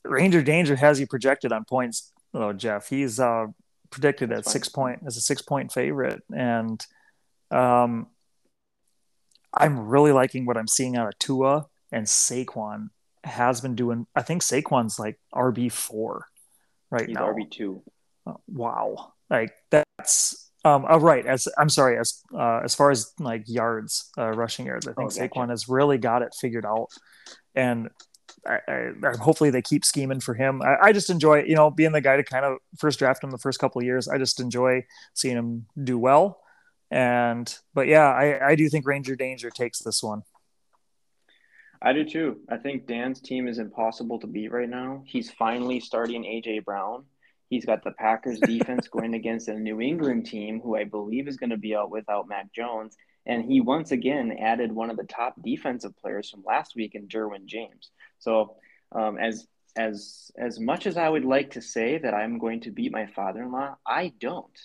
Ranger 0.04 0.42
Danger 0.42 0.76
has 0.76 1.00
you 1.00 1.06
projected 1.06 1.52
on 1.52 1.64
points, 1.64 2.12
though, 2.34 2.54
Jeff. 2.54 2.90
He's 2.90 3.20
uh, 3.20 3.46
predicted 3.92 4.32
at 4.32 4.48
six 4.48 4.68
point 4.68 5.02
as 5.06 5.16
a 5.16 5.22
six 5.22 5.44
point 5.44 5.72
favorite, 5.72 6.24
and 6.36 6.84
um, 7.52 8.08
I'm 9.54 9.88
really 9.88 10.12
liking 10.12 10.48
what 10.48 10.58
I'm 10.58 10.68
seeing 10.68 10.98
out 10.98 11.08
of 11.08 11.20
Tua 11.20 11.68
and 11.92 12.08
Saquon 12.08 12.90
has 13.24 13.62
been 13.62 13.76
doing. 13.76 14.08
I 14.16 14.22
think 14.22 14.42
Saquon's 14.42 15.00
like 15.00 15.20
RB 15.34 15.72
four 15.72 16.26
right 16.90 17.08
He's 17.08 17.16
now. 17.16 17.28
RB 17.28 17.50
two. 17.50 17.82
Uh, 18.26 18.34
wow, 18.48 19.14
like 19.30 19.54
that's 19.72 20.52
um 20.66 20.86
oh, 20.90 21.00
right. 21.00 21.26
As 21.26 21.48
I'm 21.58 21.70
sorry, 21.70 21.98
as 21.98 22.22
uh, 22.38 22.62
as 22.64 22.76
far 22.76 22.92
as 22.92 23.12
like 23.20 23.44
yards, 23.48 24.10
uh, 24.18 24.30
rushing 24.32 24.66
yards, 24.66 24.88
I 24.88 24.94
think 24.94 25.12
oh, 25.12 25.16
gotcha. 25.16 25.30
Saquon 25.30 25.50
has 25.50 25.70
really 25.70 25.98
got 25.98 26.22
it 26.22 26.34
figured 26.40 26.66
out, 26.66 26.90
and 27.56 27.90
I, 28.46 28.60
I, 28.68 29.18
hopefully 29.20 29.50
they 29.50 29.62
keep 29.62 29.86
scheming 29.86 30.20
for 30.20 30.34
him. 30.34 30.62
I, 30.62 30.88
I, 30.88 30.94
just 30.94 31.10
enjoy, 31.10 31.44
you 31.44 31.56
know, 31.56 31.70
being 31.70 31.92
the 31.92 32.02
guy 32.02 32.18
to 32.18 32.24
kind 32.24 32.46
of 32.46 32.58
first 32.78 33.00
draft 33.00 33.24
him 33.24 33.32
the 33.32 33.38
first 33.38 33.60
couple 33.60 33.80
of 33.80 33.86
years. 33.86 34.08
I 34.08 34.18
just 34.18 34.40
enjoy 34.40 34.86
seeing 35.14 35.38
him 35.38 35.66
do 35.82 35.98
well. 35.98 36.40
And 36.92 37.54
but 37.74 37.88
yeah, 37.88 38.08
I, 38.08 38.50
I 38.50 38.56
do 38.56 38.68
think 38.70 38.88
Ranger 38.88 39.16
Danger 39.16 39.50
takes 39.50 39.80
this 39.80 40.02
one. 40.02 40.24
I 41.82 41.94
do 41.94 42.04
too. 42.04 42.42
I 42.50 42.58
think 42.58 42.88
Dan's 42.88 43.22
team 43.22 43.48
is 43.48 43.58
impossible 43.58 44.20
to 44.20 44.28
beat 44.28 44.52
right 44.52 44.70
now. 44.70 45.04
He's 45.06 45.32
finally 45.32 45.80
starting 45.80 46.24
AJ 46.24 46.66
Brown. 46.66 47.06
He's 47.50 47.66
got 47.66 47.84
the 47.84 47.92
Packers 47.92 48.40
defense 48.46 48.88
going 48.88 49.14
against 49.14 49.48
a 49.48 49.54
New 49.54 49.80
England 49.80 50.26
team 50.26 50.60
who 50.62 50.76
I 50.76 50.84
believe 50.84 51.28
is 51.28 51.38
going 51.38 51.52
to 51.52 51.58
be 51.58 51.76
out 51.76 51.90
without 51.90 52.28
Mac 52.28 52.52
Jones. 52.54 52.98
And 53.26 53.44
he 53.44 53.62
once 53.62 53.92
again 53.92 54.36
added 54.40 54.72
one 54.72 54.90
of 54.90 54.98
the 54.98 55.04
top 55.04 55.36
defensive 55.42 55.96
players 55.98 56.30
from 56.30 56.44
last 56.46 56.76
week 56.76 56.96
in 56.96 57.08
Derwin 57.08 57.46
James. 57.46 57.92
So 58.20 58.56
um, 58.92 59.18
as 59.18 59.48
as 59.76 60.32
as 60.38 60.60
much 60.60 60.88
as 60.88 60.98
I 60.98 61.08
would 61.08 61.26
like 61.26 61.52
to 61.52 61.62
say 61.62 61.98
that 62.00 62.14
I'm 62.14 62.40
going 62.40 62.62
to 62.62 62.72
beat 62.72 62.92
my 62.92 63.06
father-in-law, 63.06 63.78
I 63.86 64.14
don't 64.20 64.60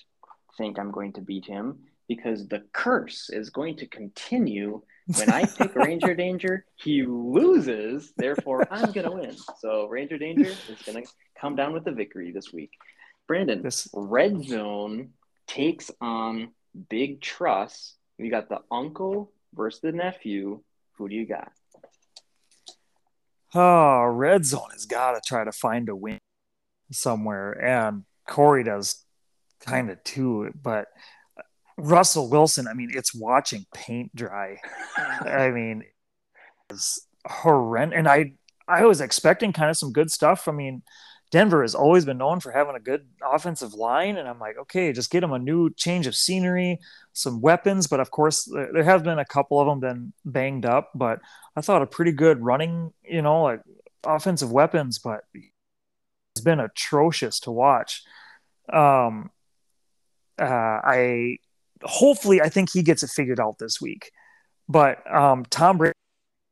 think 0.57 0.79
I'm 0.79 0.90
going 0.90 1.12
to 1.14 1.20
beat 1.20 1.44
him 1.44 1.81
because 2.09 2.48
the 2.48 2.64
curse 2.72 3.31
is 3.31 3.50
going 3.50 3.77
to 3.77 3.87
continue 3.87 4.83
when 5.06 5.30
I 5.30 5.44
pick 5.44 5.74
Ranger 5.74 6.14
Danger, 6.14 6.64
he 6.76 7.02
loses. 7.02 8.12
Therefore, 8.16 8.66
I'm 8.70 8.92
going 8.92 9.08
to 9.08 9.16
win. 9.16 9.36
So 9.58 9.86
Ranger 9.86 10.18
Danger 10.18 10.48
is 10.48 10.82
going 10.86 11.04
to 11.04 11.10
come 11.38 11.56
down 11.56 11.72
with 11.72 11.84
the 11.84 11.92
victory 11.92 12.32
this 12.32 12.52
week. 12.52 12.70
Brandon, 13.26 13.62
this 13.62 13.88
red 13.94 14.44
zone 14.44 15.10
takes 15.46 15.90
on 16.00 16.48
Big 16.88 17.20
Truss. 17.20 17.94
We 18.18 18.30
got 18.30 18.48
the 18.48 18.60
uncle 18.70 19.32
versus 19.54 19.80
the 19.80 19.92
nephew. 19.92 20.62
Who 20.96 21.08
do 21.08 21.14
you 21.14 21.26
got? 21.26 21.50
Oh, 23.54 24.04
red 24.04 24.44
zone 24.44 24.70
has 24.72 24.86
got 24.86 25.12
to 25.12 25.20
try 25.24 25.44
to 25.44 25.52
find 25.52 25.88
a 25.88 25.94
win 25.96 26.18
somewhere, 26.90 27.52
and 27.52 28.04
Corey 28.26 28.64
does 28.64 29.04
kind 29.60 29.90
of 29.90 30.02
too. 30.02 30.50
But 30.60 30.88
Russell 31.76 32.30
Wilson, 32.30 32.66
I 32.68 32.74
mean, 32.74 32.90
it's 32.92 33.14
watching 33.14 33.66
paint 33.74 34.14
dry. 34.14 34.58
I 34.96 35.50
mean, 35.50 35.84
it's 36.70 37.06
horrendous. 37.26 37.98
And 37.98 38.08
I, 38.08 38.34
I 38.68 38.84
was 38.84 39.00
expecting 39.00 39.52
kind 39.52 39.70
of 39.70 39.76
some 39.76 39.92
good 39.92 40.10
stuff. 40.10 40.48
I 40.48 40.52
mean, 40.52 40.82
Denver 41.30 41.62
has 41.62 41.74
always 41.74 42.04
been 42.04 42.18
known 42.18 42.38
for 42.38 42.52
having 42.52 42.76
a 42.76 42.80
good 42.80 43.06
offensive 43.20 43.74
line, 43.74 44.18
and 44.18 44.28
I'm 44.28 44.38
like, 44.38 44.56
okay, 44.56 44.92
just 44.92 45.10
get 45.10 45.20
them 45.20 45.32
a 45.32 45.38
new 45.38 45.68
change 45.74 46.06
of 46.06 46.14
scenery, 46.14 46.78
some 47.12 47.40
weapons. 47.40 47.88
But 47.88 47.98
of 47.98 48.12
course, 48.12 48.44
there 48.44 48.84
have 48.84 49.02
been 49.02 49.18
a 49.18 49.24
couple 49.24 49.58
of 49.58 49.66
them 49.66 49.80
been 49.80 50.12
banged 50.24 50.64
up. 50.64 50.90
But 50.94 51.18
I 51.56 51.60
thought 51.60 51.82
a 51.82 51.87
pretty 51.87 52.12
good 52.12 52.40
running, 52.40 52.92
you 53.02 53.20
know, 53.20 53.42
like 53.42 53.62
offensive 54.04 54.52
weapons. 54.52 55.00
But 55.00 55.24
it's 55.34 56.44
been 56.44 56.60
atrocious 56.60 57.40
to 57.40 57.50
watch. 57.50 58.04
Um, 58.72 59.30
uh, 60.38 60.44
I 60.44 61.38
hopefully 61.84 62.40
I 62.40 62.48
think 62.48 62.70
he 62.72 62.82
gets 62.82 63.02
it 63.02 63.10
figured 63.10 63.40
out 63.40 63.58
this 63.58 63.80
week. 63.80 64.10
But 64.68 64.98
um, 65.12 65.44
Tom 65.50 65.78
Brady 65.78 65.92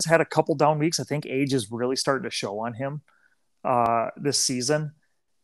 has 0.02 0.10
had 0.10 0.20
a 0.20 0.26
couple 0.26 0.54
down 0.54 0.78
weeks. 0.78 1.00
I 1.00 1.04
think 1.04 1.26
age 1.26 1.54
is 1.54 1.70
really 1.70 1.96
starting 1.96 2.28
to 2.28 2.34
show 2.34 2.60
on 2.60 2.74
him 2.74 3.02
uh, 3.64 4.08
this 4.16 4.42
season. 4.42 4.92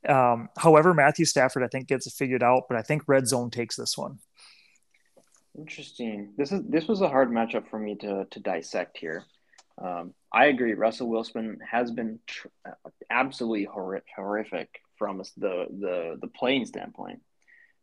Um, 0.08 0.48
however, 0.56 0.94
Matthew 0.94 1.24
Stafford 1.24 1.64
I 1.64 1.68
think 1.68 1.88
gets 1.88 2.06
it 2.06 2.12
figured 2.12 2.42
out, 2.42 2.64
but 2.68 2.78
I 2.78 2.82
think 2.82 3.02
red 3.06 3.26
zone 3.26 3.50
takes 3.50 3.76
this 3.76 3.96
one. 3.96 4.18
Interesting. 5.58 6.34
This 6.36 6.52
is 6.52 6.62
this 6.68 6.86
was 6.86 7.00
a 7.00 7.08
hard 7.08 7.30
matchup 7.30 7.68
for 7.68 7.78
me 7.78 7.96
to 7.96 8.26
to 8.30 8.40
dissect 8.40 8.96
here. 8.98 9.24
Um, 9.82 10.14
I 10.32 10.46
agree. 10.46 10.74
Russell 10.74 11.08
Wilson 11.08 11.58
has 11.68 11.90
been 11.90 12.18
tr- 12.26 12.48
absolutely 13.10 13.64
horrific 13.64 14.68
from 14.96 15.18
the 15.18 15.66
the 15.80 16.18
the 16.20 16.28
playing 16.28 16.66
standpoint. 16.66 17.20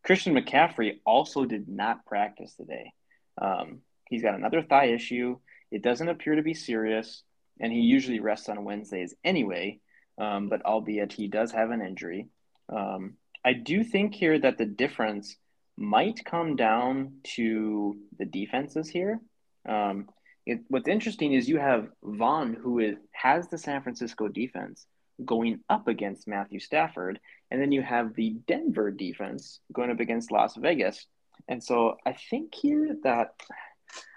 Christian 0.06 0.36
McCaffrey 0.36 1.00
also 1.04 1.46
did 1.46 1.68
not 1.68 2.06
practice 2.06 2.54
today. 2.56 2.94
Um, 3.42 3.80
he's 4.08 4.22
got 4.22 4.36
another 4.36 4.62
thigh 4.62 4.86
issue. 4.86 5.38
It 5.72 5.82
doesn't 5.82 6.08
appear 6.08 6.36
to 6.36 6.44
be 6.44 6.54
serious, 6.54 7.24
and 7.60 7.74
he 7.74 7.80
usually 7.80 8.20
rests 8.20 8.48
on 8.48 8.64
Wednesdays 8.64 9.16
anyway. 9.24 9.80
Um, 10.18 10.48
but 10.48 10.64
albeit 10.64 11.12
he 11.12 11.28
does 11.28 11.52
have 11.52 11.72
an 11.72 11.82
injury, 11.82 12.28
um, 12.70 13.16
I 13.44 13.54
do 13.54 13.84
think 13.84 14.16
here 14.16 14.40
that 14.40 14.58
the 14.58 14.66
difference 14.66 15.36
might 15.76 16.24
come 16.24 16.56
down 16.56 17.16
to 17.36 17.98
the 18.18 18.26
defenses 18.26 18.88
here. 18.88 19.20
Um, 19.68 20.08
it, 20.46 20.60
what's 20.70 20.88
interesting 20.88 21.34
is 21.34 21.50
you 21.50 21.58
have 21.58 21.90
Vaughn, 22.04 22.54
who 22.54 22.80
is, 22.80 22.96
has 23.12 23.50
the 23.50 23.58
San 23.58 23.82
Francisco 23.82 24.28
defense 24.28 24.86
going 25.24 25.60
up 25.70 25.88
against 25.88 26.28
Matthew 26.28 26.60
Stafford, 26.60 27.20
and 27.52 27.62
then 27.62 27.72
you 27.72 27.82
have 27.82 28.14
the 28.14 28.32
Denver 28.48 28.92
defense 28.92 29.60
going 29.72 29.92
up 29.92 30.00
against 30.00 30.32
Las 30.32 30.56
Vegas. 30.56 31.06
And 31.48 31.64
so 31.64 31.98
I 32.06 32.14
think 32.14 32.54
here 32.56 32.98
that 33.04 33.36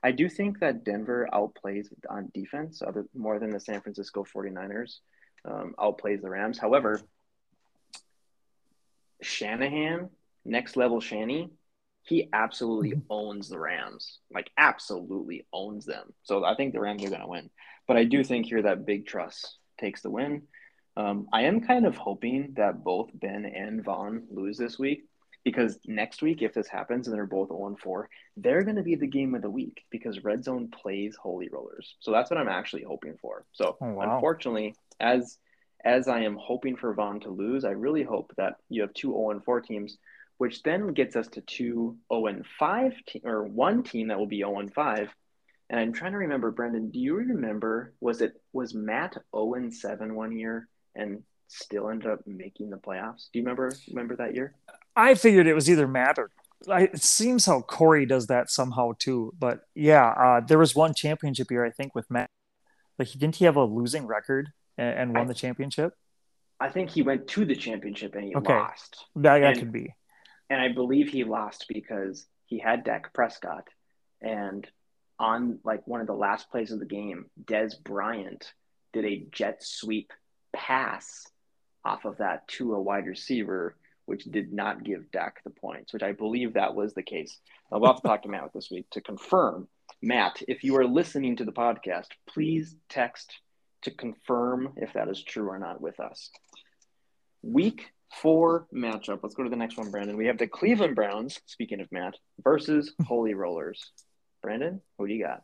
I 0.03 0.13
do 0.13 0.29
think 0.29 0.61
that 0.61 0.85
Denver 0.85 1.29
outplays 1.33 1.89
on 2.09 2.31
defense 2.33 2.83
other 2.83 3.07
more 3.15 3.39
than 3.39 3.51
the 3.51 3.61
San 3.61 3.81
Francisco 3.81 4.25
49ers 4.25 4.99
um, 5.45 5.75
outplays 5.79 6.23
the 6.23 6.31
Rams. 6.31 6.59
However, 6.59 7.01
Shanahan, 9.23 10.11
next 10.45 10.77
level 10.77 11.01
Shanny, 11.01 11.51
he 12.03 12.29
absolutely 12.33 12.93
mm-hmm. 12.93 13.01
owns 13.11 13.49
the 13.49 13.59
Rams, 13.59 14.19
like 14.33 14.51
absolutely 14.57 15.47
owns 15.53 15.85
them. 15.85 16.13
So 16.23 16.45
I 16.45 16.55
think 16.55 16.73
the 16.73 16.81
Rams 16.81 17.05
are 17.05 17.11
going 17.11 17.21
to 17.21 17.27
win. 17.27 17.51
But 17.87 17.97
I 17.97 18.05
do 18.05 18.25
think 18.25 18.47
here 18.47 18.63
that 18.63 18.87
Big 18.87 19.07
Truss 19.07 19.57
takes 19.79 20.03
the 20.03 20.11
win. 20.11 20.43
Um, 20.99 21.29
I 21.33 21.43
am 21.43 21.61
kind 21.61 21.87
of 21.87 21.97
hoping 21.97 22.55
that 22.57 22.83
both 22.83 23.11
Ben 23.15 23.47
and 23.47 23.85
Vaughn 23.85 24.25
lose 24.31 24.59
this 24.59 24.81
week 24.81 25.05
because 25.45 25.79
next 25.87 26.23
week, 26.23 26.43
if 26.43 26.53
this 26.53 26.67
happens 26.67 27.07
and 27.07 27.15
they're 27.15 27.25
both 27.25 27.51
0 27.51 27.77
4, 27.81 28.11
they're 28.37 28.65
going 28.65 28.77
to 28.77 28.83
be 28.83 28.97
the 28.97 29.07
game 29.07 29.37
of 29.37 29.43
the 29.43 29.49
week 29.49 29.85
because 29.91 30.25
Red 30.25 30.43
Zone 30.43 30.69
plays 30.69 31.15
Holy 31.15 31.49
Rollers. 31.49 31.95
So 32.01 32.11
that's 32.11 32.31
what 32.31 32.39
I'm 32.39 32.49
actually 32.49 32.83
hoping 32.83 33.17
for. 33.23 33.45
So 33.53 33.77
oh, 33.81 33.93
wow. 33.93 34.15
unfortunately, 34.15 34.75
as 34.99 35.39
as 35.85 36.09
I 36.09 36.23
am 36.23 36.37
hoping 36.37 36.75
for 36.75 36.93
Vaughn 36.93 37.21
to 37.21 37.31
lose, 37.31 37.65
I 37.65 37.71
really 37.71 38.03
hope 38.03 38.33
that 38.37 38.57
you 38.69 38.83
have 38.83 38.93
two 38.93 39.13
0 39.13 39.41
4 39.45 39.61
teams 39.61 39.99
which 40.39 40.63
then 40.63 40.93
gets 40.93 41.17
us 41.17 41.29
to 41.29 41.41
two 41.43 41.97
0 42.13 42.27
and 42.27 42.47
5 42.59 42.93
te- 43.07 43.23
or 43.25 43.45
one 43.45 43.83
team 43.85 44.09
that 44.09 44.19
will 44.19 44.27
be 44.27 44.39
0 44.39 44.61
and 44.61 44.73
5. 44.73 45.15
And 45.71 45.79
I'm 45.79 45.93
trying 45.93 46.13
to 46.13 46.19
remember, 46.19 46.51
Brendan, 46.51 46.91
do 46.91 46.99
you 46.99 47.15
remember 47.15 47.93
was 48.01 48.21
it 48.21 48.41
was 48.53 48.75
Matt 48.75 49.17
0 49.35 49.71
7 49.71 50.15
one 50.15 50.37
year 50.37 50.69
and 50.95 51.23
still 51.49 51.89
ended 51.91 52.11
up 52.11 52.21
making 52.27 52.71
the 52.71 52.77
playoffs? 52.77 53.29
Do 53.33 53.39
you 53.39 53.43
remember 53.43 53.73
remember 53.89 54.17
that 54.17 54.35
year? 54.35 54.55
I 54.97 55.15
figured 55.15 55.47
it 55.47 55.55
was 55.55 55.71
either 55.71 55.89
Matt 55.89 56.19
or 56.19 56.31
I, 56.69 56.83
it 56.83 57.03
seems 57.03 57.47
how 57.47 57.61
Corey 57.61 58.05
does 58.05 58.27
that 58.27 58.51
somehow 58.51 58.93
too. 58.99 59.33
But 59.39 59.61
yeah, 59.75 60.09
uh, 60.09 60.41
there 60.41 60.59
was 60.59 60.75
one 60.75 60.95
championship 60.95 61.51
year 61.51 61.65
I 61.65 61.71
think 61.71 61.95
with 61.95 62.11
Matt. 62.11 62.31
Like, 62.99 63.13
didn't 63.13 63.37
he 63.37 63.45
have 63.45 63.57
a 63.57 63.65
losing 63.65 64.07
record 64.07 64.49
and, 64.77 64.99
and 64.99 65.15
won 65.15 65.25
I, 65.25 65.29
the 65.29 65.35
championship? 65.35 65.95
I 66.59 66.69
think 66.69 66.91
he 66.91 67.03
went 67.03 67.29
to 67.29 67.45
the 67.45 67.55
championship 67.55 68.17
and 68.17 68.25
he 68.25 68.35
okay. 68.35 68.53
lost. 68.53 69.05
That, 69.15 69.39
that 69.39 69.51
and, 69.51 69.59
could 69.59 69.73
be 69.73 69.95
and 70.51 70.61
I 70.61 70.69
believe 70.73 71.09
he 71.09 71.25
lost 71.25 71.67
because 71.69 72.27
he 72.47 72.59
had 72.59 72.85
Dak 72.85 73.13
Prescott, 73.13 73.69
and 74.21 74.67
on 75.19 75.59
like 75.65 75.87
one 75.87 76.01
of 76.01 76.07
the 76.07 76.15
last 76.15 76.51
plays 76.51 76.73
of 76.73 76.79
the 76.79 76.87
game, 76.87 77.27
Dez 77.43 77.73
Bryant 77.83 78.53
did 78.93 79.05
a 79.05 79.27
jet 79.31 79.63
sweep 79.63 80.13
pass 80.53 81.27
off 81.85 82.05
of 82.05 82.19
that 82.19 82.47
to 82.49 82.75
a 82.75 82.81
wide 82.81 83.07
receiver, 83.07 83.77
which 84.07 84.25
did 84.25 84.53
not 84.53 84.85
give 84.85 85.11
Dak 85.11 85.43
the 85.45 85.51
points, 85.51 85.93
which 85.93 86.03
I 86.03 86.13
believe 86.13 86.55
that 86.55 86.75
was 86.75 86.95
the 86.95 87.03
case. 87.03 87.39
I'll 87.71 87.85
have 87.85 88.03
to 88.03 88.09
talk 88.09 88.23
to 88.23 88.29
Matt 88.29 88.53
this 88.55 88.71
week 88.71 88.87
to 88.91 89.01
confirm. 89.01 89.69
Matt, 90.03 90.43
if 90.49 90.65
you 90.65 90.77
are 90.77 90.87
listening 90.87 91.37
to 91.37 91.45
the 91.45 91.53
podcast, 91.53 92.09
please 92.29 92.75
text 92.89 93.33
to 93.83 93.91
confirm 93.91 94.73
if 94.77 94.93
that 94.95 95.09
is 95.09 95.23
true 95.23 95.49
or 95.49 95.59
not 95.59 95.81
with 95.81 96.01
us. 96.01 96.31
Week 97.43 97.87
four 98.13 98.67
matchup. 98.75 99.21
Let's 99.23 99.35
go 99.35 99.45
to 99.45 99.51
the 99.51 99.57
next 99.57 99.77
one, 99.77 99.91
Brandon. 99.91 100.17
We 100.17 100.27
have 100.27 100.39
the 100.39 100.47
Cleveland 100.47 100.97
Browns, 100.97 101.41
speaking 101.47 101.81
of 101.81 101.93
Matt, 101.93 102.15
versus 102.43 102.93
Holy 103.07 103.35
Rollers. 103.35 103.93
Brandon, 104.43 104.81
who 104.99 105.07
do 105.07 105.15
you 105.15 105.25
got? 105.25 105.43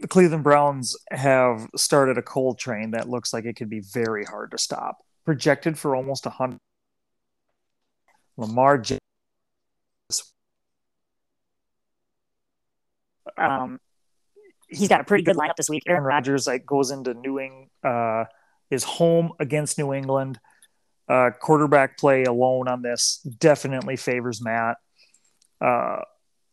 The 0.00 0.08
Cleveland 0.08 0.44
Browns 0.44 0.96
have 1.10 1.68
started 1.76 2.18
a 2.18 2.22
cold 2.22 2.58
train 2.58 2.92
that 2.92 3.08
looks 3.08 3.32
like 3.32 3.44
it 3.44 3.56
could 3.56 3.68
be 3.68 3.80
very 3.80 4.24
hard 4.24 4.52
to 4.52 4.58
stop. 4.58 4.98
Projected 5.24 5.78
for 5.78 5.96
almost 5.96 6.26
a 6.26 6.30
hundred. 6.30 6.60
Lamar 8.36 8.78
Jackson. 8.78 8.98
Um, 13.36 13.80
he's 14.68 14.88
got 14.88 15.00
a 15.00 15.04
pretty 15.04 15.24
good 15.24 15.36
lineup 15.36 15.56
this 15.56 15.68
week. 15.68 15.82
Aaron 15.86 16.04
Rodgers 16.04 16.46
like 16.46 16.64
goes 16.64 16.90
into 16.90 17.14
New 17.14 17.40
England, 17.40 17.70
uh, 17.84 18.24
is 18.70 18.84
home 18.84 19.32
against 19.40 19.78
New 19.78 19.92
England. 19.92 20.38
Uh, 21.08 21.30
quarterback 21.40 21.98
play 21.98 22.24
alone 22.24 22.68
on 22.68 22.82
this 22.82 23.18
definitely 23.38 23.96
favors 23.96 24.42
Matt. 24.42 24.76
Uh, 25.60 26.02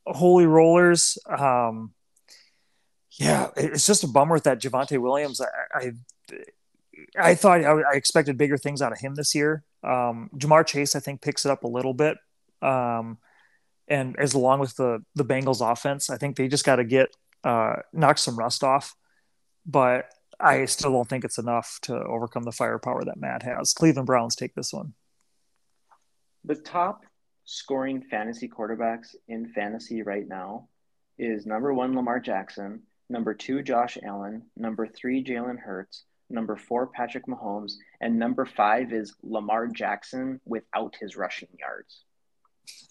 Holy 0.07 0.45
Rollers. 0.45 1.17
Um, 1.27 1.93
yeah, 3.17 3.49
it's 3.55 3.85
just 3.85 4.03
a 4.03 4.07
bummer 4.07 4.33
with 4.33 4.43
that 4.43 4.61
Javonte 4.61 4.99
Williams. 4.99 5.41
I, 5.41 5.47
I, 5.73 5.91
I 7.17 7.35
thought 7.35 7.63
I, 7.63 7.95
expected 7.95 8.37
bigger 8.37 8.57
things 8.57 8.81
out 8.81 8.91
of 8.91 8.99
him 8.99 9.15
this 9.15 9.33
year. 9.33 9.63
Um, 9.83 10.29
Ja'Marr 10.35 10.65
Chase, 10.65 10.95
I 10.95 10.99
think, 10.99 11.21
picks 11.21 11.45
it 11.45 11.51
up 11.51 11.63
a 11.63 11.67
little 11.67 11.93
bit. 11.93 12.17
Um, 12.61 13.17
and 13.87 14.17
as 14.17 14.33
along 14.33 14.59
with 14.59 14.75
the 14.75 15.03
the 15.13 15.25
Bengals 15.25 15.61
offense, 15.61 16.09
I 16.09 16.17
think 16.17 16.35
they 16.35 16.47
just 16.47 16.65
got 16.65 16.77
to 16.77 16.83
get 16.83 17.09
uh, 17.43 17.77
knock 17.93 18.17
some 18.17 18.37
rust 18.37 18.63
off. 18.63 18.95
But 19.65 20.09
I 20.39 20.65
still 20.65 20.91
don't 20.91 21.07
think 21.07 21.23
it's 21.23 21.37
enough 21.37 21.79
to 21.83 21.95
overcome 21.95 22.43
the 22.43 22.51
firepower 22.51 23.05
that 23.05 23.19
Matt 23.19 23.43
has. 23.43 23.73
Cleveland 23.73 24.07
Browns 24.07 24.35
take 24.35 24.55
this 24.55 24.73
one. 24.73 24.93
The 26.43 26.55
top 26.55 27.05
scoring 27.45 28.01
fantasy 28.01 28.49
quarterbacks 28.49 29.15
in 29.27 29.47
fantasy 29.53 30.01
right 30.01 30.27
now 30.27 30.67
is 31.17 31.45
number 31.45 31.73
one, 31.73 31.95
Lamar 31.95 32.19
Jackson, 32.19 32.81
number 33.09 33.33
two, 33.33 33.61
Josh 33.61 33.97
Allen, 34.03 34.43
number 34.55 34.87
three, 34.87 35.23
Jalen 35.23 35.59
Hurts, 35.59 36.03
number 36.29 36.55
four, 36.55 36.87
Patrick 36.87 37.27
Mahomes, 37.27 37.73
and 38.01 38.17
number 38.17 38.45
five 38.45 38.91
is 38.93 39.15
Lamar 39.23 39.67
Jackson 39.67 40.39
without 40.45 40.95
his 40.99 41.15
rushing 41.15 41.49
yards. 41.59 42.03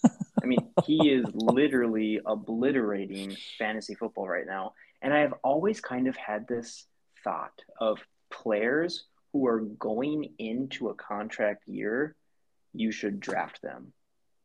I 0.43 0.47
mean, 0.47 0.71
he 0.85 1.11
is 1.11 1.25
literally 1.33 2.21
obliterating 2.25 3.35
fantasy 3.59 3.95
football 3.95 4.29
right 4.29 4.47
now. 4.47 4.75
And 5.01 5.13
I 5.13 5.21
have 5.21 5.35
always 5.43 5.81
kind 5.81 6.07
of 6.07 6.17
had 6.17 6.47
this 6.47 6.87
thought 7.23 7.63
of 7.81 7.99
players 8.31 9.05
who 9.33 9.47
are 9.47 9.61
going 9.61 10.35
into 10.39 10.89
a 10.89 10.95
contract 10.95 11.67
year, 11.67 12.15
you 12.73 12.93
should 12.93 13.21
draft 13.21 13.63
them. 13.63 13.93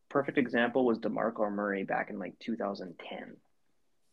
Perfect 0.09 0.37
example 0.37 0.85
was 0.85 0.97
DeMarco 0.99 1.51
Murray 1.51 1.83
back 1.83 2.09
in 2.09 2.17
like 2.17 2.39
2010. 2.39 3.35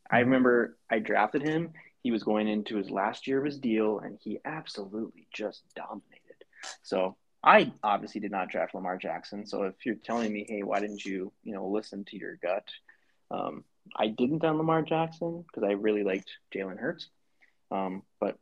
Mm-hmm. 0.06 0.16
I 0.16 0.20
remember 0.20 0.76
I 0.90 0.98
drafted 0.98 1.42
him. 1.42 1.72
He 2.02 2.10
was 2.10 2.22
going 2.22 2.48
into 2.48 2.76
his 2.76 2.90
last 2.90 3.26
year 3.26 3.38
of 3.38 3.44
his 3.44 3.58
deal, 3.58 3.98
and 3.98 4.18
he 4.20 4.38
absolutely 4.44 5.26
just 5.32 5.62
dominated. 5.74 6.44
So 6.82 7.16
I 7.42 7.72
obviously 7.82 8.20
did 8.20 8.30
not 8.30 8.48
draft 8.48 8.74
Lamar 8.74 8.96
Jackson. 8.96 9.46
So 9.46 9.64
if 9.64 9.74
you're 9.84 9.96
telling 9.96 10.32
me, 10.32 10.46
hey, 10.48 10.62
why 10.62 10.80
didn't 10.80 11.04
you, 11.04 11.32
you 11.42 11.52
know, 11.52 11.68
listen 11.68 12.04
to 12.06 12.16
your 12.16 12.36
gut? 12.36 12.68
Um, 13.30 13.64
I 13.96 14.08
didn't 14.08 14.44
on 14.44 14.56
Lamar 14.56 14.82
Jackson 14.82 15.44
because 15.46 15.68
I 15.68 15.72
really 15.72 16.02
liked 16.02 16.30
Jalen 16.54 16.78
Hurts. 16.78 17.08
Um, 17.70 18.02
but 18.20 18.38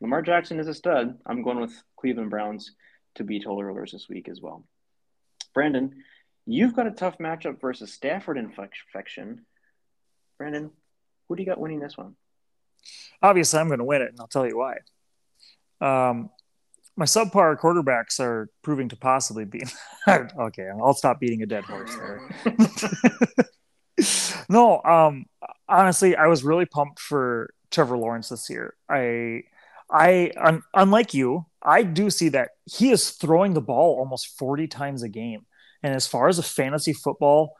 Lamar 0.00 0.22
Jackson 0.22 0.58
is 0.58 0.68
a 0.68 0.74
stud. 0.74 1.18
I'm 1.24 1.42
going 1.42 1.60
with 1.60 1.72
Cleveland 1.96 2.30
Browns 2.30 2.72
to 3.14 3.24
beat 3.24 3.44
Holy 3.44 3.64
Rollers 3.64 3.92
this 3.92 4.08
week 4.08 4.28
as 4.28 4.40
well. 4.40 4.64
Brandon, 5.54 5.94
you've 6.46 6.74
got 6.74 6.86
a 6.86 6.92
tough 6.92 7.18
matchup 7.18 7.60
versus 7.60 7.92
Stafford 7.92 8.38
infection. 8.38 9.46
Brandon, 10.38 10.70
who 11.32 11.36
do 11.36 11.42
you 11.42 11.48
got 11.48 11.58
winning 11.58 11.80
this 11.80 11.96
one? 11.96 12.14
Obviously, 13.22 13.58
I'm 13.58 13.68
going 13.68 13.78
to 13.78 13.86
win 13.86 14.02
it, 14.02 14.08
and 14.08 14.20
I'll 14.20 14.26
tell 14.26 14.46
you 14.46 14.58
why. 14.58 14.74
Um, 15.80 16.28
my 16.94 17.06
subpar 17.06 17.56
quarterbacks 17.58 18.20
are 18.20 18.50
proving 18.60 18.90
to 18.90 18.96
possibly 18.96 19.46
be 19.46 19.62
okay. 20.08 20.68
I'll 20.68 20.92
stop 20.92 21.20
beating 21.20 21.42
a 21.42 21.46
dead 21.46 21.64
horse 21.64 21.96
there. 21.96 22.30
no, 24.50 24.82
um, 24.82 25.24
honestly, 25.66 26.16
I 26.16 26.26
was 26.26 26.44
really 26.44 26.66
pumped 26.66 27.00
for 27.00 27.54
Trevor 27.70 27.96
Lawrence 27.96 28.28
this 28.28 28.50
year. 28.50 28.74
I, 28.90 29.44
I, 29.90 30.32
un- 30.36 30.62
unlike 30.74 31.14
you, 31.14 31.46
I 31.62 31.82
do 31.82 32.10
see 32.10 32.28
that 32.28 32.50
he 32.66 32.90
is 32.90 33.12
throwing 33.12 33.54
the 33.54 33.62
ball 33.62 33.96
almost 33.98 34.38
40 34.38 34.68
times 34.68 35.02
a 35.02 35.08
game. 35.08 35.46
And 35.82 35.94
as 35.94 36.06
far 36.06 36.28
as 36.28 36.38
a 36.38 36.42
fantasy 36.42 36.92
football 36.92 37.54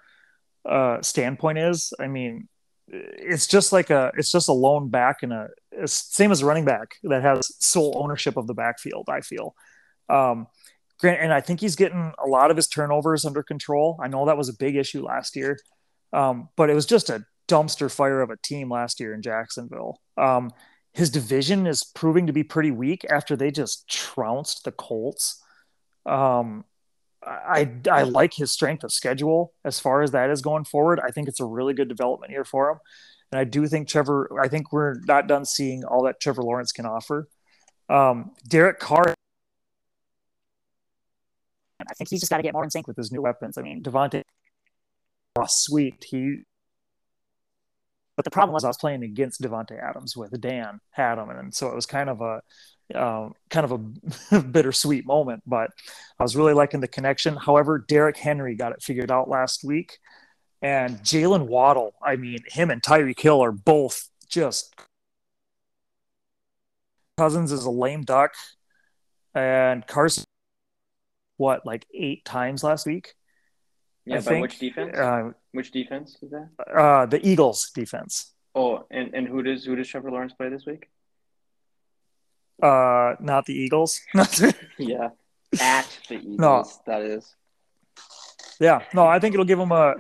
uh, 0.69 1.01
standpoint 1.01 1.57
is, 1.57 1.95
I 1.99 2.09
mean, 2.09 2.49
it's 2.89 3.47
just 3.47 3.73
like 3.73 3.91
a 3.91 4.13
it's 4.17 4.31
just 4.31 4.49
a 4.49 4.53
lone 4.53 4.89
back 4.89 5.23
and 5.23 5.33
a 5.33 5.49
same 5.87 6.31
as 6.33 6.43
a 6.43 6.47
running 6.47 6.65
back 6.65 6.97
that 7.05 7.23
has 7.23 7.51
sole 7.65 7.97
ownership 7.97 8.37
of 8.37 8.47
the 8.47 8.55
backfield. 8.55 9.09
I 9.09 9.21
feel. 9.21 9.55
Um, 10.09 10.47
Grant, 11.01 11.21
and 11.21 11.33
I 11.33 11.41
think 11.41 11.61
he's 11.61 11.77
getting 11.77 12.13
a 12.23 12.29
lot 12.29 12.51
of 12.51 12.57
his 12.57 12.69
turnovers 12.69 13.25
under 13.25 13.43
control. 13.43 13.99
I 14.01 14.09
know 14.09 14.27
that 14.27 14.37
was 14.37 14.49
a 14.49 14.57
big 14.57 14.77
issue 14.77 15.05
last 15.05 15.35
year, 15.35 15.59
um, 16.13 16.49
but 16.57 16.71
it 16.71 16.75
was 16.75 16.87
just 16.87 17.11
a 17.11 17.25
dumpster 17.49 17.91
fire 17.91 18.21
of 18.21 18.31
a 18.31 18.37
team 18.37 18.71
last 18.71 19.01
year 19.01 19.13
in 19.15 19.23
Jacksonville. 19.23 20.01
Um, 20.17 20.53
his 20.93 21.11
division 21.11 21.67
is 21.67 21.83
proving 21.83 22.27
to 22.27 22.33
be 22.33 22.45
pretty 22.45 22.71
weak 22.71 23.05
after 23.09 23.35
they 23.35 23.51
just 23.51 23.89
trounced 23.89 24.65
the 24.65 24.73
Colts. 24.73 25.43
Um, 26.07 26.65
I 27.27 27.71
I 27.91 28.03
like 28.03 28.35
his 28.35 28.51
strength 28.51 28.85
of 28.85 28.93
schedule 28.93 29.53
as 29.65 29.79
far 29.79 30.03
as 30.03 30.11
that 30.13 30.31
is 30.31 30.43
going 30.43 30.65
forward. 30.65 31.01
I 31.01 31.11
think 31.11 31.29
it's 31.29 31.41
a 31.41 31.45
really 31.45 31.75
good 31.75 31.89
development 31.89 32.33
year 32.33 32.45
for 32.45 32.71
him, 32.71 32.79
and 33.31 33.39
I 33.39 33.45
do 33.45 33.67
think 33.67 33.89
Trevor. 33.89 34.29
I 34.41 34.49
think 34.49 34.73
we're 34.73 34.97
not 35.07 35.27
done 35.29 35.45
seeing 35.45 35.85
all 35.85 36.05
that 36.05 36.21
Trevor 36.21 36.43
Lawrence 36.43 36.73
can 36.73 36.87
offer. 36.87 37.29
Um, 37.89 38.33
Derek 38.49 38.79
Carr. 38.79 39.15
I 41.81 41.95
think 41.95 42.11
he's 42.11 42.21
just 42.21 42.31
got 42.31 42.37
to 42.37 42.43
get 42.43 42.55
more 42.55 42.65
in 42.65 42.71
sync 42.71 42.87
with 42.87 42.97
his 42.97 43.11
new 43.11 43.23
weapons. 43.23 43.59
I 43.59 43.63
mean, 43.63 43.83
Davante, 43.83 44.23
oh, 45.37 45.47
sweet. 45.49 46.05
He 46.09 46.43
but 48.17 48.25
the 48.25 48.31
problem 48.31 48.53
was 48.53 48.65
I 48.65 48.69
was 48.69 48.77
playing 48.77 49.03
against 49.03 49.41
Davante 49.41 49.83
Adams 49.83 50.17
with 50.17 50.39
Dan 50.41 50.81
had 50.91 51.19
him, 51.19 51.31
and 51.31 51.55
so 51.55 51.69
it 51.69 51.75
was 51.75 51.87
kind 51.87 52.11
of 52.11 52.21
a 52.21 52.43
um, 52.95 53.35
kind 53.51 53.65
of 53.65 53.73
a 54.33 54.41
bittersweet 54.41 55.07
moment. 55.07 55.43
But 55.47 55.71
I 56.19 56.23
was 56.23 56.37
really 56.37 56.55
liking 56.55 56.81
the 56.81 56.89
connection. 56.89 57.37
However, 57.37 57.85
Derrick 57.87 58.17
Henry 58.17 58.55
got 58.55 58.73
it 58.73 58.83
figured 58.83 59.11
out 59.11 59.29
last 59.29 59.65
week, 59.65 59.99
and 60.61 60.99
Jaylen 61.01 61.47
Waddle. 61.47 61.95
I 62.03 62.17
mean, 62.17 62.39
him 62.47 62.71
and 62.71 62.83
Tyreek 62.83 63.21
Hill 63.21 63.43
are 63.43 63.53
both 63.53 64.09
just 64.29 64.75
Cousins 67.19 67.53
is 67.53 67.65
a 67.65 67.71
lame 67.71 68.03
duck, 68.03 68.33
and 69.35 69.87
Carson 69.87 70.25
what 71.37 71.67
like 71.67 71.87
eight 71.95 72.25
times 72.25 72.63
last 72.63 72.87
week. 72.87 73.15
Yeah, 74.05 74.17
I 74.17 74.19
by 74.19 74.25
think. 74.25 74.43
which 74.43 74.59
defense? 74.59 74.97
Uh, 74.97 75.31
which 75.53 75.71
defense 75.71 76.17
is 76.23 76.31
that? 76.31 76.49
Uh, 76.75 77.07
the 77.07 77.27
Eagles 77.27 77.71
defense. 77.75 78.33
Oh, 78.55 78.87
and, 78.91 79.15
and 79.15 79.27
who 79.29 79.43
does 79.43 79.65
who 79.65 79.77
does 79.77 79.89
Trevor 79.89 80.11
Lawrence 80.11 80.33
play 80.33 80.49
this 80.49 80.67
week? 80.67 80.89
Uh, 82.63 83.17
not 83.21 83.45
the 83.47 83.55
Eagles. 83.55 84.01
yeah, 84.79 85.11
at 85.61 85.99
the 86.09 86.15
Eagles. 86.15 86.39
No. 86.39 86.65
that 86.87 87.03
is. 87.03 87.35
Yeah, 88.61 88.83
no, 88.95 89.07
I 89.07 89.19
think 89.19 89.35
it'll 89.35 89.45
give 89.45 89.59
them 89.59 89.73
a. 89.73 89.97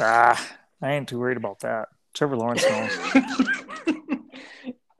ah, 0.00 0.56
I 0.82 0.92
ain't 0.92 1.08
too 1.08 1.20
worried 1.20 1.36
about 1.36 1.60
that. 1.60 1.88
Trevor 2.14 2.36
Lawrence 2.36 2.64
knows. 2.64 2.98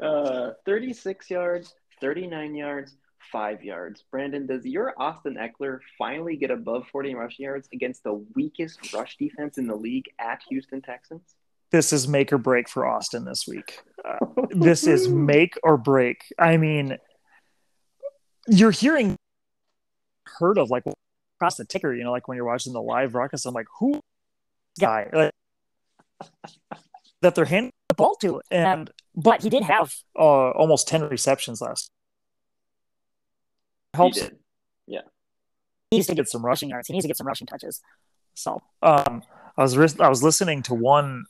uh, 0.02 0.50
thirty-six 0.64 1.28
yards, 1.28 1.74
thirty-nine 2.00 2.54
yards, 2.54 2.96
five 3.32 3.64
yards. 3.64 4.04
Brandon, 4.12 4.46
does 4.46 4.64
your 4.64 4.94
Austin 4.96 5.36
Ekeler 5.36 5.80
finally 5.98 6.36
get 6.36 6.52
above 6.52 6.86
40 6.92 7.16
rushing 7.16 7.44
yards 7.46 7.68
against 7.72 8.04
the 8.04 8.14
weakest 8.36 8.92
rush 8.94 9.16
defense 9.16 9.58
in 9.58 9.66
the 9.66 9.74
league 9.74 10.08
at 10.20 10.40
Houston 10.48 10.80
Texans? 10.80 11.34
This 11.74 11.92
is 11.92 12.06
make 12.06 12.32
or 12.32 12.38
break 12.38 12.68
for 12.68 12.86
Austin 12.86 13.24
this 13.24 13.48
week. 13.48 13.80
Uh, 14.04 14.24
this 14.50 14.86
is 14.86 15.08
make 15.08 15.54
or 15.64 15.76
break. 15.76 16.22
I 16.38 16.56
mean, 16.56 16.98
you're 18.46 18.70
hearing 18.70 19.16
heard 20.38 20.56
of 20.56 20.70
like 20.70 20.84
across 21.36 21.56
the 21.56 21.64
ticker, 21.64 21.92
you 21.92 22.04
know, 22.04 22.12
like 22.12 22.28
when 22.28 22.36
you're 22.36 22.46
watching 22.46 22.74
the 22.74 22.80
live 22.80 23.16
ruckus, 23.16 23.44
I'm 23.44 23.54
like, 23.54 23.66
who 23.80 24.00
guy 24.78 25.10
like, 25.12 25.32
that 27.22 27.34
they're 27.34 27.44
handing 27.44 27.72
the 27.88 27.96
ball 27.96 28.14
to? 28.20 28.40
And 28.52 28.88
but 29.16 29.42
he 29.42 29.50
did 29.50 29.64
have 29.64 29.96
uh, 30.16 30.50
almost 30.50 30.86
10 30.86 31.08
receptions 31.08 31.60
last 31.60 31.90
helps. 33.94 34.20
He 34.20 34.28
yeah. 34.86 35.00
He 35.90 35.96
needs 35.96 36.06
to 36.06 36.14
get 36.14 36.28
some 36.28 36.46
rushing 36.46 36.68
yards. 36.68 36.86
He 36.86 36.92
needs 36.92 37.02
to 37.02 37.08
get 37.08 37.16
some 37.16 37.26
rushing 37.26 37.48
touches. 37.48 37.80
So 38.34 38.62
um, 38.80 39.24
I 39.56 39.62
was 39.62 39.98
I 40.00 40.08
was 40.08 40.22
listening 40.22 40.62
to 40.62 40.74
one 40.74 41.24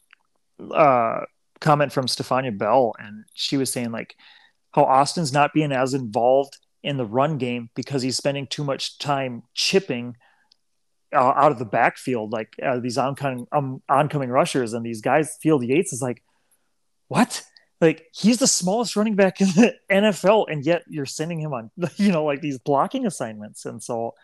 uh, 0.72 1.20
comment 1.60 1.92
from 1.92 2.06
Stephania 2.06 2.52
Bell, 2.52 2.94
and 2.98 3.24
she 3.34 3.56
was 3.56 3.72
saying 3.72 3.92
like 3.92 4.16
how 4.72 4.84
Austin's 4.84 5.32
not 5.32 5.52
being 5.52 5.72
as 5.72 5.94
involved 5.94 6.58
in 6.82 6.96
the 6.96 7.06
run 7.06 7.38
game 7.38 7.70
because 7.74 8.02
he's 8.02 8.16
spending 8.16 8.46
too 8.46 8.64
much 8.64 8.98
time 8.98 9.42
chipping 9.54 10.16
uh, 11.14 11.32
out 11.36 11.52
of 11.52 11.58
the 11.58 11.64
backfield, 11.64 12.32
like 12.32 12.54
uh, 12.62 12.78
these 12.78 12.98
oncoming 12.98 13.46
um, 13.52 13.82
oncoming 13.88 14.30
rushers, 14.30 14.72
and 14.72 14.84
these 14.84 15.00
guys. 15.00 15.38
Field 15.40 15.64
Yates 15.64 15.92
is 15.92 16.02
like, 16.02 16.22
what? 17.08 17.42
like 17.80 18.06
he's 18.12 18.38
the 18.38 18.46
smallest 18.46 18.96
running 18.96 19.14
back 19.14 19.40
in 19.40 19.48
the 19.48 19.74
NFL, 19.90 20.46
and 20.48 20.64
yet 20.64 20.82
you're 20.88 21.06
sending 21.06 21.38
him 21.40 21.52
on, 21.52 21.70
you 21.96 22.10
know, 22.10 22.24
like 22.24 22.40
these 22.40 22.58
blocking 22.58 23.06
assignments. 23.06 23.64
And 23.64 23.82
so, 23.82 24.14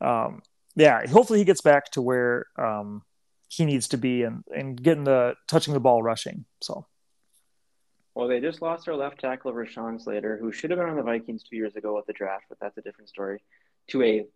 um, 0.00 0.42
yeah, 0.76 1.06
hopefully 1.06 1.38
he 1.38 1.44
gets 1.44 1.60
back 1.60 1.90
to 1.92 2.02
where 2.02 2.46
um, 2.56 3.02
he 3.50 3.64
needs 3.64 3.88
to 3.88 3.98
be 3.98 4.22
and 4.22 4.44
and 4.54 4.80
getting 4.80 5.04
the 5.04 5.34
touching 5.48 5.74
the 5.74 5.80
ball 5.80 6.02
rushing. 6.02 6.46
So. 6.62 6.86
Well, 8.14 8.28
they 8.28 8.40
just 8.40 8.60
lost 8.60 8.86
their 8.86 8.96
left 8.96 9.20
tackle, 9.20 9.52
Rashawn 9.52 10.00
Slater, 10.02 10.36
who 10.36 10.50
should 10.50 10.70
have 10.70 10.78
been 10.78 10.88
on 10.88 10.96
the 10.96 11.02
Vikings 11.02 11.44
two 11.44 11.56
years 11.56 11.76
ago 11.76 11.96
at 11.96 12.06
the 12.06 12.12
draft, 12.12 12.44
but 12.48 12.58
that's 12.60 12.76
a 12.76 12.82
different 12.82 13.08
story, 13.08 13.40
to 13.90 14.02
a 14.02 14.26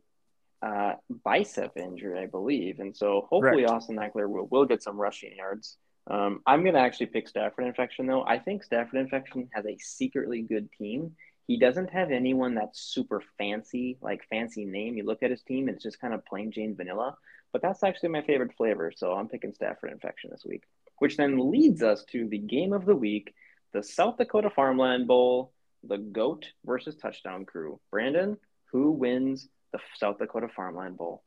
uh, 0.63 0.95
bicep 1.25 1.77
injury, 1.77 2.19
I 2.19 2.27
believe. 2.27 2.79
And 2.79 2.97
so 2.97 3.27
hopefully 3.29 3.65
right. 3.65 3.73
Austin 3.73 3.97
Ekeler 3.97 4.29
will, 4.29 4.47
will 4.47 4.65
get 4.65 4.83
some 4.83 4.97
rushing 4.97 5.37
yards. 5.37 5.77
Um, 6.09 6.41
I'm 6.47 6.63
going 6.63 6.75
to 6.75 6.81
actually 6.81 7.07
pick 7.07 7.29
Stafford 7.29 7.67
Infection, 7.67 8.07
though. 8.07 8.25
I 8.25 8.39
think 8.39 8.63
Stafford 8.63 9.01
Infection 9.01 9.49
has 9.53 9.67
a 9.67 9.77
secretly 9.79 10.43
good 10.43 10.71
team. 10.73 11.17
He 11.49 11.59
doesn't 11.59 11.91
have 11.91 12.13
anyone 12.13 12.55
that's 12.55 12.81
super 12.81 13.23
fancy, 13.39 13.99
like 14.01 14.25
fancy 14.31 14.65
name. 14.65 14.97
You 14.97 15.05
look 15.05 15.23
at 15.23 15.31
his 15.31 15.43
team, 15.43 15.69
and 15.69 15.75
it's 15.75 15.85
just 15.85 16.01
kind 16.01 16.15
of 16.15 16.25
plain 16.25 16.53
Jane 16.53 16.77
vanilla. 16.77 17.17
But 17.55 17.63
that's 17.63 17.85
actually 17.85 18.09
my 18.09 18.23
favorite 18.23 18.53
flavor, 18.57 18.93
so 18.95 19.13
I'm 19.13 19.29
picking 19.29 19.55
Stafford 19.55 19.93
Infection 19.93 20.31
this 20.33 20.45
week. 20.45 20.65
Which 20.99 21.17
then 21.17 21.53
leads 21.53 21.85
us 21.85 22.05
to 22.11 22.29
the 22.29 22.39
game 22.39 22.73
of 22.73 22.85
the 22.85 22.97
week, 22.97 23.33
the 23.73 23.81
South 23.81 24.19
Dakota 24.19 24.51
Farmland 24.51 25.07
Bowl, 25.07 25.53
the 25.85 25.99
GOAT 25.99 26.47
versus 26.65 26.97
Touchdown 26.97 27.45
Crew. 27.45 27.79
Brandon, 27.93 28.39
who 28.73 28.91
wins 28.91 29.49
the 29.73 29.79
South 29.99 30.19
Dakota 30.19 30.49
Farmland 30.49 30.97
Bowl? 30.97 31.23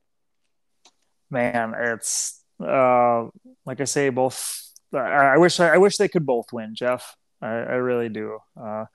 Man, 1.31 1.73
it's 1.77 2.43
uh, 2.61 3.27
like 3.65 3.79
I 3.79 3.85
say, 3.85 4.09
both 4.09 4.69
I, 4.93 4.97
I 4.97 5.37
wish 5.37 5.61
I, 5.61 5.75
I, 5.75 5.77
wish 5.77 5.95
they 5.95 6.09
could 6.09 6.25
both 6.25 6.51
win, 6.51 6.75
Jeff. 6.75 7.15
I, 7.41 7.47
I 7.47 7.75
really 7.75 8.09
do. 8.09 8.39
Uh, 8.61 8.85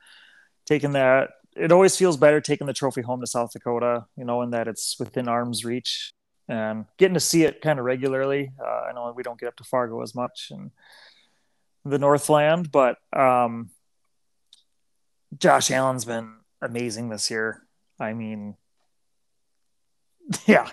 taking 0.67 0.93
that, 0.93 1.31
it 1.57 1.73
always 1.73 1.97
feels 1.97 2.19
better 2.19 2.43
taking 2.43 2.67
the 2.67 2.75
trophy 2.75 3.01
home 3.01 3.21
to 3.23 3.27
South 3.27 3.53
Dakota, 3.55 4.05
you 4.19 4.27
know, 4.27 4.43
in 4.43 4.51
that 4.51 4.69
it's 4.69 4.99
within 4.99 5.29
arm's 5.29 5.65
reach 5.65 6.13
and 6.49 6.87
getting 6.99 7.15
to 7.15 7.21
see 7.21 7.45
it 7.45 7.61
kind 7.61 7.79
of 7.79 7.85
regularly. 7.85 8.53
Uh, 8.61 8.87
I 8.89 8.93
know 8.93 9.13
we 9.17 9.23
don't 9.23 9.39
get 9.39 9.49
up 9.49 9.57
to 9.57 9.65
Fargo 9.65 10.03
as 10.03 10.15
much 10.15 10.49
and 10.51 10.71
the 11.85 11.99
Northland, 11.99 12.71
but 12.71 12.97
um, 13.13 13.71
Josh 15.39 15.71
Allen's 15.71 16.05
been 16.05 16.35
amazing 16.61 17.09
this 17.09 17.31
year. 17.31 17.63
I 17.99 18.13
mean, 18.13 18.57
yeah, 20.47 20.69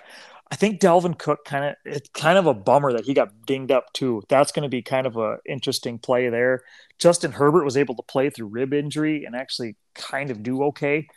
I 0.51 0.55
think 0.55 0.79
Dalvin 0.79 1.17
Cook 1.17 1.45
kind 1.45 1.65
of 1.65 1.75
it's 1.85 2.09
kind 2.09 2.37
of 2.37 2.47
a 2.47 2.53
bummer 2.53 2.93
that 2.93 3.05
he 3.05 3.13
got 3.13 3.45
dinged 3.45 3.71
up 3.71 3.93
too. 3.93 4.23
That's 4.29 4.51
going 4.51 4.63
to 4.63 4.69
be 4.69 4.81
kind 4.81 5.05
of 5.05 5.17
a 5.17 5.37
interesting 5.47 5.99
play 5.99 6.29
there. 6.29 6.63
Justin 6.97 7.31
Herbert 7.31 7.63
was 7.63 7.77
able 7.77 7.95
to 7.95 8.03
play 8.03 8.29
through 8.29 8.47
rib 8.47 8.73
injury 8.73 9.25
and 9.25 9.35
actually 9.35 9.75
kind 9.95 10.31
of 10.31 10.43
do 10.43 10.63
okay. 10.65 11.07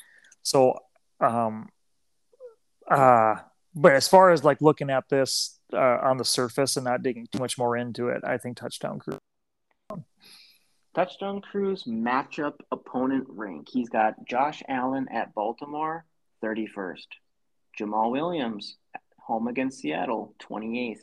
So, 0.42 0.78
um, 1.20 1.68
uh, 2.90 3.36
but 3.74 3.92
as 3.92 4.08
far 4.08 4.30
as 4.30 4.44
like 4.44 4.60
looking 4.60 4.90
at 4.90 5.08
this 5.08 5.58
uh, 5.72 5.98
on 6.02 6.16
the 6.16 6.24
surface 6.24 6.76
and 6.76 6.84
not 6.84 7.02
digging 7.02 7.26
too 7.32 7.38
much 7.38 7.58
more 7.58 7.76
into 7.76 8.08
it, 8.08 8.22
I 8.24 8.38
think 8.38 8.56
touchdown 8.56 8.98
crew. 8.98 9.18
Touchdown 10.94 11.40
Crew's 11.40 11.84
matchup 11.84 12.56
opponent 12.70 13.24
rank. 13.28 13.68
He's 13.70 13.88
got 13.88 14.26
Josh 14.28 14.62
Allen 14.68 15.08
at 15.10 15.32
Baltimore, 15.32 16.04
31st. 16.44 17.06
Jamaal 17.80 18.10
Williams 18.10 18.76
home 19.18 19.48
against 19.48 19.78
Seattle, 19.78 20.34
28th. 20.42 21.00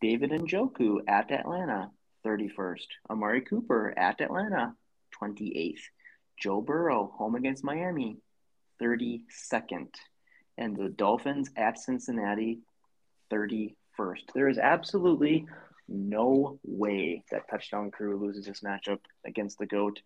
David 0.00 0.30
Njoku 0.30 1.00
at 1.06 1.30
Atlanta, 1.30 1.90
31st. 2.24 2.86
Amari 3.10 3.42
Cooper 3.42 3.92
at 3.98 4.20
Atlanta, 4.22 4.74
28th. 5.20 5.80
Joe 6.40 6.62
Burrow 6.62 7.12
home 7.16 7.34
against 7.34 7.64
Miami, 7.64 8.18
32nd, 8.80 9.88
and 10.58 10.76
the 10.76 10.88
Dolphins 10.88 11.50
at 11.56 11.78
Cincinnati 11.78 12.60
31st. 13.32 14.32
There 14.34 14.48
is 14.48 14.58
absolutely 14.58 15.46
no 15.88 16.58
way 16.64 17.24
that 17.30 17.48
touchdown 17.48 17.90
crew 17.90 18.18
loses 18.18 18.44
this 18.44 18.60
matchup 18.60 18.98
against 19.24 19.58
the 19.58 19.66
GOAT. 19.66 20.00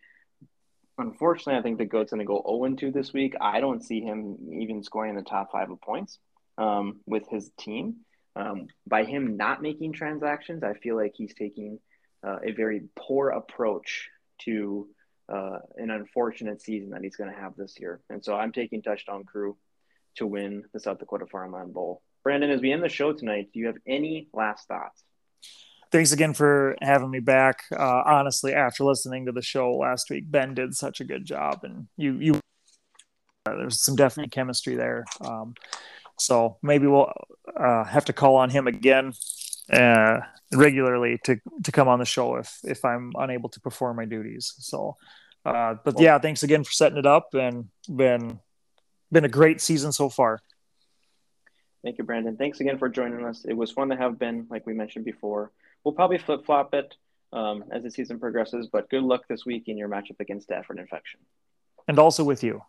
Unfortunately, 0.99 1.59
I 1.59 1.63
think 1.63 1.79
the 1.79 1.87
GOAT's 1.87 2.13
going 2.13 2.21
to 2.21 2.25
go 2.25 2.45
0 2.47 2.77
2 2.77 2.93
this 2.93 3.13
week. 3.13 3.35
I 3.41 3.61
don't 3.61 3.83
see 3.83 4.01
him 4.01 4.37
even 4.53 4.85
scoring 4.85 5.11
in 5.11 5.17
the 5.17 5.23
top 5.23 5.51
five 5.51 5.71
of 5.71 5.81
points 5.81 6.19
um, 6.59 7.01
with 7.07 7.29
his 7.29 7.51
team. 7.59 7.97
Um, 8.37 8.69
by 8.87 9.05
him 9.05 9.37
not 9.37 9.63
making 9.63 9.93
transactions, 9.93 10.63
I 10.63 10.75
feel 10.75 10.97
like 10.97 11.15
he's 11.17 11.35
taking 11.35 11.81
uh, 12.27 12.39
a 12.45 12.53
very 12.53 12.83
poor 12.97 13.31
approach 13.31 14.09
to 14.43 14.89
uh, 15.29 15.59
an 15.77 15.91
unfortunate 15.91 16.63
season 16.63 16.91
that 16.91 17.03
he's 17.03 17.17
going 17.17 17.33
to 17.33 17.39
have 17.39 17.57
this 17.57 17.77
year. 17.81 18.01
And 18.11 18.25
so 18.25 18.35
I'm 18.35 18.53
taking 18.53 18.83
Touchdown 18.83 19.25
Crew 19.25 19.57
to 20.17 20.27
win 20.27 20.65
the 20.73 20.81
South 20.81 20.99
Dakota 20.99 21.27
Farmland 21.31 21.73
Bowl. 21.73 22.03
Brandon, 22.23 22.51
as 22.51 22.61
we 22.61 22.73
end 22.73 22.83
the 22.83 22.89
show 22.89 23.13
tonight, 23.13 23.49
do 23.53 23.61
you 23.61 23.67
have 23.67 23.79
any 23.87 24.29
last 24.33 24.69
thoughts? 24.69 25.03
Thanks 25.91 26.13
again 26.13 26.33
for 26.33 26.77
having 26.81 27.11
me 27.11 27.21
back. 27.21 27.65
Uh, 27.71 28.03
honestly, 28.07 28.55
after 28.55 28.85
listening 28.85 29.27
to 29.27 29.33
the 29.33 29.43
show 29.43 29.75
last 29.75 30.09
week, 30.09 30.31
Ben 30.31 30.55
did 30.55 30.75
such 30.75 31.01
a 31.01 31.05
good 31.05 31.25
job, 31.25 31.61
and 31.65 31.87
you 31.97 32.15
you 32.15 32.35
uh, 33.45 33.57
there's 33.57 33.83
some 33.83 33.97
definite 33.97 34.31
chemistry 34.31 34.75
there. 34.75 35.05
Um, 35.21 35.55
so 36.19 36.57
maybe 36.63 36.87
we'll 36.87 37.13
uh, 37.57 37.85
have 37.85 38.07
to 38.07 38.13
call 38.13 38.37
on 38.37 38.49
him 38.49 38.67
again 38.67 39.13
uh, 39.71 40.21
regularly 40.53 41.19
to 41.25 41.37
to 41.65 41.73
come 41.73 41.89
on 41.89 41.99
the 41.99 42.05
show 42.05 42.37
if 42.37 42.59
if 42.65 42.85
I'm 42.85 43.13
unable 43.17 43.49
to 43.51 43.61
perform 43.61 43.97
my 43.97 44.05
duties. 44.05 44.55
So, 44.59 44.97
uh, 45.45 45.75
but 45.85 46.01
yeah, 46.01 46.19
thanks 46.19 46.43
again 46.43 46.65
for 46.65 46.73
setting 46.73 46.99
it 46.99 47.07
up 47.07 47.35
and 47.35 47.69
been 47.89 48.41
been 49.13 49.25
a 49.25 49.29
great 49.29 49.61
season 49.61 49.93
so 49.93 50.09
far. 50.09 50.41
Thank 51.85 51.99
you, 51.99 52.05
Brandon. 52.05 52.37
Thanks 52.37 52.61
again 52.61 52.79
for 52.79 52.89
joining 52.89 53.25
us. 53.25 53.45
It 53.45 53.55
was 53.55 53.71
fun 53.71 53.89
to 53.89 53.97
have 53.97 54.19
Ben, 54.19 54.47
like 54.51 54.67
we 54.67 54.73
mentioned 54.73 55.05
before. 55.05 55.51
We'll 55.85 55.95
probably 55.95 56.19
flip 56.19 56.47
flop 56.47 56.75
it 56.75 56.95
um, 57.33 57.65
as 57.71 57.83
the 57.83 57.91
season 57.91 58.21
progresses, 58.21 58.69
but 58.71 58.89
good 58.89 59.03
luck 59.03 59.27
this 59.29 59.45
week 59.45 59.69
in 59.69 59.77
your 59.77 59.89
matchup 59.89 60.21
against 60.21 60.45
Stafford 60.45 60.79
Infection. 60.79 61.21
And 61.89 61.99
also 61.99 62.23
with 62.23 62.45
you. 62.45 62.63